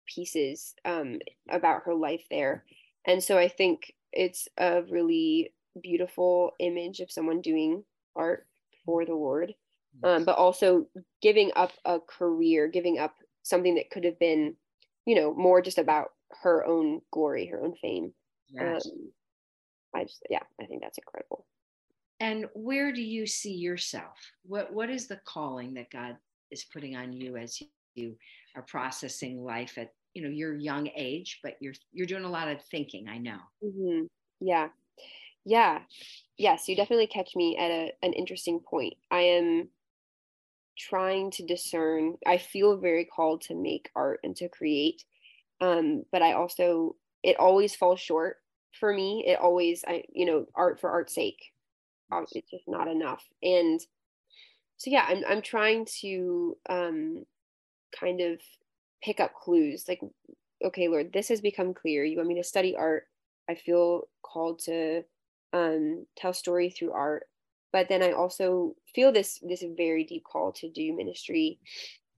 pieces 0.07 0.73
um 0.85 1.19
about 1.49 1.83
her 1.85 1.93
life 1.93 2.23
there. 2.29 2.63
And 3.05 3.23
so 3.23 3.37
i 3.37 3.47
think 3.47 3.93
it's 4.11 4.47
a 4.57 4.81
really 4.89 5.53
beautiful 5.81 6.51
image 6.59 6.99
of 6.99 7.11
someone 7.11 7.41
doing 7.41 7.83
art 8.15 8.47
for 8.85 9.05
the 9.05 9.13
lord 9.13 9.53
um, 10.03 10.23
but 10.23 10.37
also 10.37 10.87
giving 11.21 11.51
up 11.55 11.71
a 11.85 11.99
career 11.99 12.67
giving 12.67 12.99
up 12.99 13.15
something 13.49 13.75
that 13.75 13.89
could 13.89 14.03
have 14.03 14.19
been, 14.19 14.55
you 15.05 15.15
know, 15.15 15.33
more 15.33 15.61
just 15.61 15.77
about 15.77 16.09
her 16.43 16.65
own 16.65 17.01
glory, 17.11 17.47
her 17.47 17.61
own 17.61 17.75
fame. 17.81 18.13
Yes. 18.49 18.85
Um, 18.85 19.11
I 19.95 20.03
just, 20.03 20.25
yeah, 20.29 20.43
I 20.61 20.65
think 20.65 20.81
that's 20.81 20.97
incredible. 20.97 21.45
And 22.19 22.45
where 22.53 22.91
do 22.91 23.01
you 23.01 23.25
see 23.25 23.53
yourself? 23.53 24.17
What 24.43 24.73
What 24.73 24.89
is 24.89 25.07
the 25.07 25.19
calling 25.25 25.73
that 25.75 25.89
God 25.89 26.17
is 26.51 26.65
putting 26.65 26.95
on 26.95 27.13
you 27.13 27.37
as 27.37 27.61
you 27.95 28.15
are 28.55 28.61
processing 28.63 29.43
life 29.43 29.77
at 29.77 29.93
you 30.13 30.21
know 30.21 30.29
your 30.29 30.55
young 30.55 30.89
age? 30.95 31.39
But 31.41 31.55
you're 31.61 31.73
you're 31.93 32.07
doing 32.07 32.25
a 32.25 32.29
lot 32.29 32.49
of 32.49 32.61
thinking. 32.65 33.07
I 33.07 33.17
know. 33.17 33.39
Mm-hmm. 33.63 34.05
Yeah, 34.41 34.67
yeah, 35.45 35.79
yes. 36.37 36.67
You 36.67 36.75
definitely 36.75 37.07
catch 37.07 37.35
me 37.35 37.57
at 37.57 37.71
a, 37.71 37.93
an 38.03 38.13
interesting 38.13 38.59
point. 38.59 38.95
I 39.09 39.21
am 39.21 39.69
trying 40.79 41.29
to 41.31 41.45
discern. 41.45 42.15
I 42.25 42.37
feel 42.37 42.77
very 42.77 43.05
called 43.05 43.41
to 43.43 43.55
make 43.55 43.89
art 43.95 44.21
and 44.23 44.35
to 44.37 44.49
create 44.49 45.03
um 45.61 46.03
but 46.11 46.21
i 46.21 46.33
also 46.33 46.95
it 47.21 47.37
always 47.37 47.75
falls 47.75 47.99
short 47.99 48.37
for 48.79 48.93
me. 48.93 49.25
It 49.27 49.39
always 49.39 49.83
i 49.87 50.03
you 50.13 50.25
know 50.25 50.45
art 50.55 50.79
for 50.79 50.89
art's 50.89 51.13
sake 51.13 51.51
um, 52.11 52.25
it's 52.31 52.49
just 52.49 52.67
not 52.67 52.87
enough. 52.87 53.23
And 53.43 53.79
so 54.77 54.89
yeah 54.89 55.05
i'm 55.07 55.23
i'm 55.27 55.41
trying 55.41 55.85
to 56.01 56.55
um 56.69 57.25
kind 57.97 58.21
of 58.21 58.39
pick 59.03 59.19
up 59.19 59.33
clues 59.33 59.85
like 59.87 59.99
okay 60.63 60.87
lord 60.87 61.11
this 61.11 61.27
has 61.29 61.41
become 61.41 61.73
clear. 61.73 62.03
You 62.05 62.17
want 62.17 62.29
me 62.29 62.35
to 62.35 62.43
study 62.43 62.75
art? 62.75 63.03
I 63.49 63.55
feel 63.55 64.03
called 64.21 64.59
to 64.65 65.03
um 65.53 66.05
tell 66.15 66.33
story 66.33 66.69
through 66.69 66.91
art 66.93 67.23
but 67.71 67.87
then 67.89 68.01
i 68.03 68.11
also 68.11 68.75
feel 68.93 69.11
this 69.11 69.39
this 69.41 69.63
very 69.77 70.03
deep 70.03 70.23
call 70.23 70.51
to 70.51 70.69
do 70.69 70.95
ministry. 70.95 71.59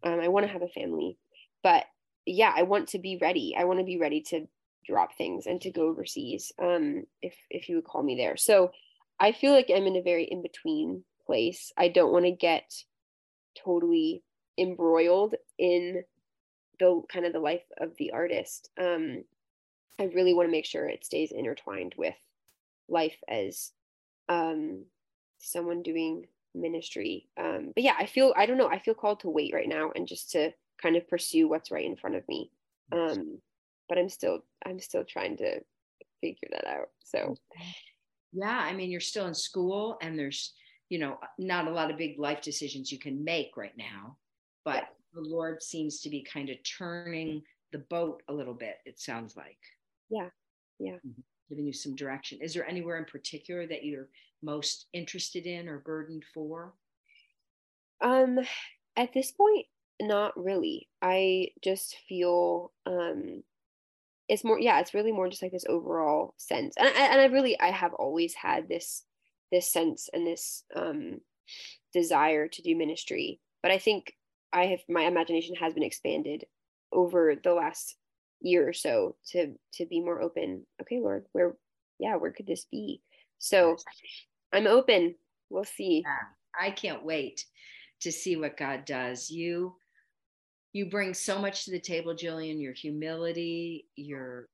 Um, 0.03 0.19
i 0.19 0.27
want 0.27 0.45
to 0.45 0.51
have 0.51 0.63
a 0.63 0.67
family 0.67 1.17
but 1.63 1.85
yeah 2.25 2.53
i 2.55 2.63
want 2.63 2.89
to 2.89 2.99
be 2.99 3.17
ready. 3.21 3.55
I 3.57 3.65
want 3.65 3.79
to 3.79 3.85
be 3.85 3.97
ready 3.97 4.21
to 4.29 4.47
drop 4.85 5.15
things 5.15 5.45
and 5.45 5.61
to 5.61 5.71
go 5.71 5.87
overseas 5.87 6.51
um, 6.59 7.03
if 7.21 7.35
if 7.49 7.69
you 7.69 7.75
would 7.75 7.85
call 7.85 8.03
me 8.03 8.15
there. 8.15 8.37
So 8.37 8.71
i 9.19 9.31
feel 9.31 9.53
like 9.53 9.69
i'm 9.69 9.85
in 9.85 9.95
a 9.95 10.01
very 10.01 10.23
in 10.25 10.41
between 10.41 11.03
place. 11.25 11.71
I 11.77 11.87
don't 11.89 12.11
want 12.11 12.25
to 12.25 12.31
get 12.31 12.71
totally 13.63 14.23
embroiled 14.57 15.35
in 15.57 16.03
the 16.79 17.01
kind 17.11 17.25
of 17.25 17.33
the 17.33 17.39
life 17.39 17.63
of 17.79 17.95
the 17.97 18.11
artist. 18.11 18.69
Um 18.79 19.23
i 19.99 20.05
really 20.05 20.33
want 20.33 20.47
to 20.47 20.51
make 20.51 20.65
sure 20.65 20.87
it 20.87 21.05
stays 21.05 21.31
intertwined 21.31 21.93
with 21.97 22.15
life 22.89 23.17
as 23.27 23.71
um 24.29 24.85
someone 25.41 25.81
doing 25.81 26.25
ministry. 26.53 27.27
Um 27.37 27.71
but 27.73 27.83
yeah 27.83 27.95
i 27.97 28.05
feel 28.05 28.33
i 28.35 28.45
don't 28.45 28.57
know 28.57 28.67
i 28.67 28.79
feel 28.79 28.93
called 28.93 29.21
to 29.21 29.29
wait 29.29 29.53
right 29.53 29.69
now 29.69 29.91
and 29.95 30.07
just 30.07 30.31
to 30.31 30.51
kind 30.81 30.95
of 30.95 31.07
pursue 31.07 31.47
what's 31.47 31.71
right 31.71 31.85
in 31.85 31.95
front 31.95 32.15
of 32.15 32.27
me. 32.27 32.51
Um 32.91 33.39
but 33.87 33.97
i'm 33.97 34.09
still 34.09 34.39
i'm 34.65 34.79
still 34.79 35.03
trying 35.03 35.37
to 35.37 35.61
figure 36.21 36.47
that 36.51 36.67
out 36.67 36.89
so. 37.03 37.35
Yeah 38.33 38.59
i 38.59 38.73
mean 38.73 38.89
you're 38.89 39.01
still 39.01 39.27
in 39.27 39.33
school 39.33 39.97
and 40.01 40.17
there's 40.17 40.53
you 40.89 40.99
know 40.99 41.19
not 41.37 41.67
a 41.67 41.71
lot 41.71 41.91
of 41.91 41.97
big 41.97 42.19
life 42.19 42.41
decisions 42.41 42.91
you 42.91 42.99
can 42.99 43.23
make 43.23 43.57
right 43.57 43.75
now 43.77 44.15
but 44.63 44.75
yeah. 44.75 44.83
the 45.13 45.21
lord 45.21 45.61
seems 45.61 45.99
to 46.01 46.09
be 46.09 46.21
kind 46.21 46.49
of 46.49 46.57
turning 46.63 47.41
the 47.73 47.79
boat 47.79 48.23
a 48.29 48.33
little 48.33 48.53
bit 48.53 48.75
it 48.85 48.99
sounds 48.99 49.35
like. 49.35 49.59
Yeah 50.09 50.29
yeah. 50.81 50.93
Mm-hmm. 50.93 51.21
giving 51.49 51.65
you 51.65 51.73
some 51.73 51.95
direction. 51.95 52.39
Is 52.41 52.53
there 52.53 52.67
anywhere 52.67 52.97
in 52.97 53.05
particular 53.05 53.67
that 53.67 53.85
you're 53.85 54.09
most 54.43 54.87
interested 54.93 55.45
in 55.45 55.67
or 55.67 55.79
burdened 55.79 56.23
for? 56.33 56.73
Um 58.01 58.39
at 58.97 59.13
this 59.13 59.31
point 59.31 59.67
not 60.01 60.33
really. 60.35 60.89
I 61.01 61.49
just 61.63 61.95
feel 62.09 62.71
um 62.85 63.43
it's 64.27 64.43
more 64.43 64.59
yeah 64.59 64.79
it's 64.79 64.93
really 64.93 65.11
more 65.11 65.29
just 65.29 65.41
like 65.41 65.51
this 65.51 65.65
overall 65.67 66.33
sense. 66.37 66.75
And, 66.77 66.89
and 66.95 67.21
i 67.21 67.25
really 67.25 67.59
i 67.59 67.69
have 67.71 67.93
always 67.93 68.33
had 68.33 68.67
this 68.67 69.03
this 69.51 69.71
sense 69.71 70.09
and 70.13 70.25
this 70.25 70.63
um 70.75 71.19
desire 71.93 72.47
to 72.47 72.61
do 72.61 72.75
ministry. 72.75 73.39
But 73.61 73.71
i 73.71 73.77
think 73.77 74.13
i 74.53 74.65
have 74.67 74.79
my 74.89 75.03
imagination 75.03 75.55
has 75.55 75.73
been 75.73 75.83
expanded 75.83 76.45
over 76.91 77.35
the 77.41 77.53
last 77.53 77.95
year 78.41 78.67
or 78.67 78.73
so 78.73 79.15
to 79.31 79.53
to 79.73 79.85
be 79.85 79.99
more 79.99 80.21
open. 80.21 80.65
Okay 80.81 80.99
lord 80.99 81.25
where 81.31 81.55
yeah 81.99 82.15
where 82.15 82.31
could 82.31 82.47
this 82.47 82.65
be? 82.71 83.01
So 83.39 83.75
i'm 84.53 84.67
open 84.67 85.15
we'll 85.49 85.63
see 85.63 86.03
yeah, 86.05 86.65
i 86.67 86.71
can't 86.71 87.05
wait 87.05 87.45
to 87.99 88.11
see 88.11 88.35
what 88.35 88.57
god 88.57 88.85
does 88.85 89.29
you 89.29 89.75
you 90.73 90.85
bring 90.89 91.13
so 91.13 91.37
much 91.39 91.65
to 91.65 91.71
the 91.71 91.79
table, 91.79 92.13
Gillian, 92.13 92.59
your 92.61 92.73
humility, 92.73 93.87
your 93.95 94.47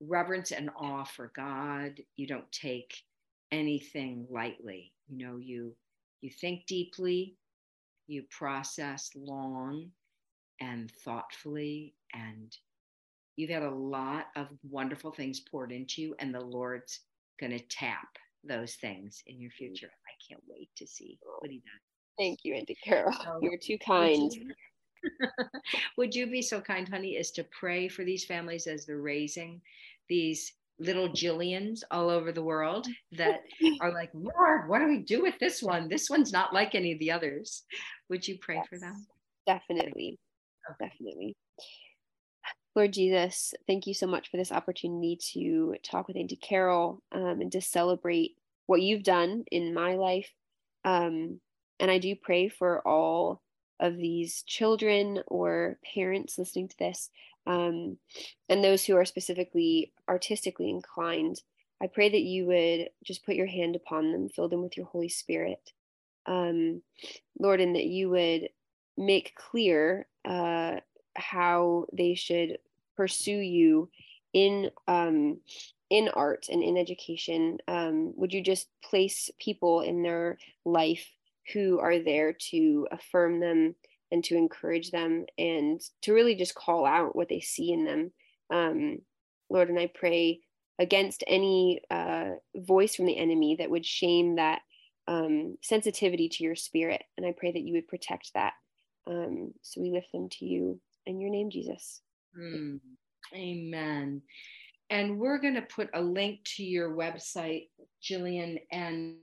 reverence 0.00 0.52
and 0.52 0.70
awe 0.76 1.04
for 1.04 1.32
God. 1.34 2.00
You 2.16 2.26
don't 2.26 2.50
take 2.52 2.94
anything 3.50 4.26
lightly. 4.30 4.92
You 5.08 5.26
know, 5.26 5.36
you 5.38 5.74
you 6.20 6.30
think 6.30 6.66
deeply, 6.66 7.36
you 8.06 8.24
process 8.30 9.10
long 9.14 9.90
and 10.60 10.90
thoughtfully, 11.04 11.94
and 12.14 12.54
you've 13.36 13.50
had 13.50 13.62
a 13.62 13.70
lot 13.70 14.26
of 14.36 14.48
wonderful 14.68 15.12
things 15.12 15.40
poured 15.40 15.72
into 15.72 16.02
you, 16.02 16.14
and 16.18 16.34
the 16.34 16.40
Lord's 16.40 17.00
gonna 17.40 17.58
tap 17.58 18.08
those 18.46 18.74
things 18.74 19.22
in 19.26 19.40
your 19.40 19.50
mm. 19.50 19.54
future. 19.54 19.90
I 20.06 20.14
can't 20.28 20.42
wait 20.48 20.70
to 20.76 20.86
see 20.86 21.18
oh. 21.26 21.36
what 21.40 21.50
he 21.50 21.58
does. 21.58 21.80
Thank 22.18 22.40
you, 22.44 22.54
Auntie 22.54 22.76
Carol. 22.82 23.12
Oh, 23.28 23.38
You're 23.40 23.58
too 23.58 23.78
kind. 23.78 24.32
Would 25.98 26.14
you 26.14 26.26
be 26.26 26.42
so 26.42 26.60
kind, 26.60 26.88
honey, 26.88 27.16
as 27.16 27.30
to 27.32 27.44
pray 27.58 27.88
for 27.88 28.04
these 28.04 28.24
families 28.24 28.66
as 28.66 28.86
they're 28.86 29.00
raising 29.00 29.60
these 30.08 30.52
little 30.78 31.08
Gillians 31.08 31.84
all 31.90 32.10
over 32.10 32.32
the 32.32 32.42
world 32.42 32.86
that 33.12 33.42
are 33.80 33.92
like, 33.92 34.10
Lord, 34.14 34.68
what 34.68 34.80
do 34.80 34.88
we 34.88 34.98
do 34.98 35.22
with 35.22 35.38
this 35.38 35.62
one? 35.62 35.88
This 35.88 36.10
one's 36.10 36.32
not 36.32 36.52
like 36.52 36.74
any 36.74 36.92
of 36.92 36.98
the 36.98 37.10
others. 37.10 37.62
Would 38.08 38.26
you 38.26 38.38
pray 38.40 38.56
yes, 38.56 38.66
for 38.68 38.78
them? 38.78 39.06
Definitely. 39.46 40.18
Okay. 40.70 40.88
Definitely. 40.88 41.36
Lord 42.74 42.92
Jesus, 42.92 43.54
thank 43.68 43.86
you 43.86 43.94
so 43.94 44.06
much 44.06 44.30
for 44.30 44.36
this 44.36 44.50
opportunity 44.50 45.16
to 45.32 45.76
talk 45.84 46.08
with 46.08 46.16
Auntie 46.16 46.36
Carol 46.36 47.02
um, 47.12 47.40
and 47.40 47.52
to 47.52 47.60
celebrate 47.60 48.32
what 48.66 48.82
you've 48.82 49.04
done 49.04 49.44
in 49.52 49.72
my 49.72 49.94
life. 49.94 50.30
Um, 50.84 51.40
and 51.78 51.90
I 51.90 51.98
do 51.98 52.16
pray 52.16 52.48
for 52.48 52.86
all 52.86 53.42
of 53.78 53.96
these 53.96 54.42
children 54.42 55.20
or 55.28 55.78
parents 55.94 56.36
listening 56.36 56.68
to 56.68 56.78
this, 56.78 57.10
um, 57.46 57.98
and 58.48 58.64
those 58.64 58.84
who 58.84 58.96
are 58.96 59.04
specifically 59.04 59.92
artistically 60.08 60.70
inclined, 60.70 61.42
I 61.82 61.86
pray 61.86 62.08
that 62.08 62.22
you 62.22 62.46
would 62.46 62.88
just 63.04 63.24
put 63.24 63.36
your 63.36 63.46
hand 63.46 63.76
upon 63.76 64.10
them, 64.10 64.28
fill 64.28 64.48
them 64.48 64.62
with 64.62 64.76
your 64.76 64.86
Holy 64.86 65.08
Spirit, 65.08 65.72
um, 66.26 66.82
Lord, 67.38 67.60
and 67.60 67.76
that 67.76 67.86
you 67.86 68.10
would 68.10 68.48
make 68.96 69.34
clear 69.36 70.06
uh, 70.24 70.76
how 71.16 71.86
they 71.92 72.14
should 72.14 72.58
pursue 72.96 73.38
you 73.38 73.90
in 74.32 74.70
um, 74.88 75.38
in 75.90 76.08
art 76.08 76.46
and 76.50 76.62
in 76.62 76.76
education. 76.76 77.58
Um, 77.68 78.12
would 78.16 78.32
you 78.32 78.42
just 78.42 78.68
place 78.82 79.30
people 79.38 79.82
in 79.82 80.02
their 80.02 80.38
life 80.64 81.06
who 81.52 81.78
are 81.78 81.98
there 81.98 82.32
to 82.50 82.88
affirm 82.90 83.40
them 83.40 83.74
and 84.10 84.24
to 84.24 84.36
encourage 84.36 84.90
them 84.90 85.26
and 85.38 85.80
to 86.02 86.12
really 86.12 86.34
just 86.34 86.54
call 86.54 86.86
out 86.86 87.16
what 87.16 87.28
they 87.28 87.40
see 87.40 87.72
in 87.72 87.84
them. 87.84 88.12
Um, 88.50 88.98
Lord, 89.50 89.68
and 89.68 89.78
I 89.78 89.90
pray 89.92 90.40
against 90.78 91.24
any 91.26 91.80
uh, 91.90 92.30
voice 92.54 92.94
from 92.94 93.06
the 93.06 93.16
enemy 93.18 93.56
that 93.58 93.70
would 93.70 93.84
shame 93.84 94.36
that 94.36 94.60
um, 95.06 95.56
sensitivity 95.62 96.28
to 96.28 96.44
your 96.44 96.56
spirit. 96.56 97.02
And 97.16 97.26
I 97.26 97.34
pray 97.36 97.52
that 97.52 97.62
you 97.62 97.74
would 97.74 97.88
protect 97.88 98.32
that. 98.34 98.54
Um, 99.06 99.52
so 99.62 99.80
we 99.80 99.90
lift 99.90 100.12
them 100.12 100.28
to 100.38 100.46
you 100.46 100.80
in 101.06 101.20
your 101.20 101.30
name, 101.30 101.50
Jesus. 101.50 102.02
Mm, 102.38 102.80
amen. 103.34 104.22
And 104.90 105.18
we're 105.18 105.38
going 105.38 105.54
to 105.54 105.62
put 105.62 105.88
a 105.94 106.00
link 106.00 106.40
to 106.56 106.64
your 106.64 106.90
website, 106.94 107.68
Gillian, 108.02 108.58
and 108.70 109.16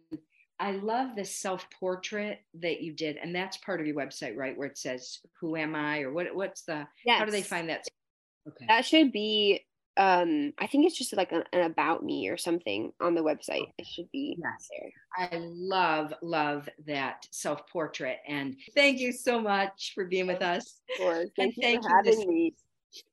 I 0.61 0.71
love 0.73 1.15
the 1.15 1.25
self 1.25 1.67
portrait 1.79 2.39
that 2.61 2.81
you 2.81 2.93
did, 2.93 3.17
and 3.17 3.33
that's 3.33 3.57
part 3.57 3.81
of 3.81 3.87
your 3.87 3.95
website, 3.95 4.37
right? 4.37 4.55
Where 4.55 4.67
it 4.67 4.77
says 4.77 5.17
"Who 5.39 5.55
am 5.55 5.75
I?" 5.75 6.01
or 6.01 6.13
what? 6.13 6.27
What's 6.35 6.61
the? 6.63 6.87
Yes. 7.03 7.17
How 7.17 7.25
do 7.25 7.31
they 7.31 7.41
find 7.41 7.67
that? 7.69 7.87
Okay. 8.47 8.65
That 8.67 8.85
should 8.85 9.11
be. 9.11 9.65
Um, 9.97 10.53
I 10.57 10.67
think 10.67 10.85
it's 10.85 10.97
just 10.97 11.15
like 11.15 11.31
an, 11.31 11.43
an 11.51 11.61
about 11.69 12.03
me 12.03 12.29
or 12.29 12.37
something 12.37 12.93
on 13.01 13.13
the 13.13 13.21
website. 13.21 13.71
It 13.77 13.85
should 13.85 14.09
be 14.11 14.37
yes. 14.41 14.69
there. 14.69 14.91
I 15.17 15.37
love 15.41 16.13
love 16.21 16.69
that 16.87 17.27
self 17.31 17.67
portrait, 17.67 18.19
and 18.27 18.55
thank 18.73 18.99
you 18.99 19.11
so 19.11 19.41
much 19.41 19.91
for 19.93 20.05
being 20.05 20.27
with 20.27 20.41
us. 20.41 20.79
Of 20.93 21.01
course. 21.01 21.29
Thank 21.35 21.55
and 21.55 21.57
you 21.57 21.63
thank 21.63 21.83
for 21.83 21.89
having 21.89 22.21
you 22.21 22.27
me. 22.27 22.53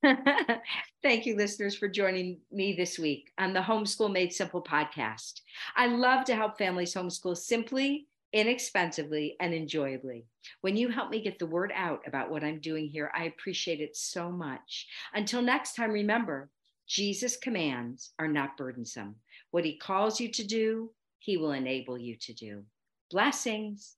Thank 1.02 1.26
you, 1.26 1.36
listeners, 1.36 1.76
for 1.76 1.88
joining 1.88 2.38
me 2.50 2.74
this 2.74 2.98
week 2.98 3.30
on 3.38 3.52
the 3.52 3.60
Homeschool 3.60 4.12
Made 4.12 4.32
Simple 4.32 4.62
podcast. 4.62 5.40
I 5.76 5.86
love 5.86 6.24
to 6.24 6.34
help 6.34 6.58
families 6.58 6.94
homeschool 6.94 7.36
simply, 7.36 8.08
inexpensively, 8.32 9.36
and 9.40 9.54
enjoyably. 9.54 10.26
When 10.62 10.76
you 10.76 10.88
help 10.88 11.10
me 11.10 11.22
get 11.22 11.38
the 11.38 11.46
word 11.46 11.72
out 11.74 12.00
about 12.06 12.30
what 12.30 12.42
I'm 12.42 12.60
doing 12.60 12.88
here, 12.88 13.12
I 13.14 13.24
appreciate 13.24 13.80
it 13.80 13.96
so 13.96 14.30
much. 14.30 14.88
Until 15.14 15.42
next 15.42 15.74
time, 15.74 15.92
remember 15.92 16.50
Jesus' 16.88 17.36
commands 17.36 18.12
are 18.18 18.28
not 18.28 18.56
burdensome. 18.56 19.16
What 19.50 19.64
he 19.64 19.76
calls 19.76 20.20
you 20.20 20.30
to 20.32 20.44
do, 20.44 20.90
he 21.18 21.36
will 21.36 21.52
enable 21.52 21.98
you 21.98 22.16
to 22.22 22.32
do. 22.32 22.64
Blessings. 23.10 23.97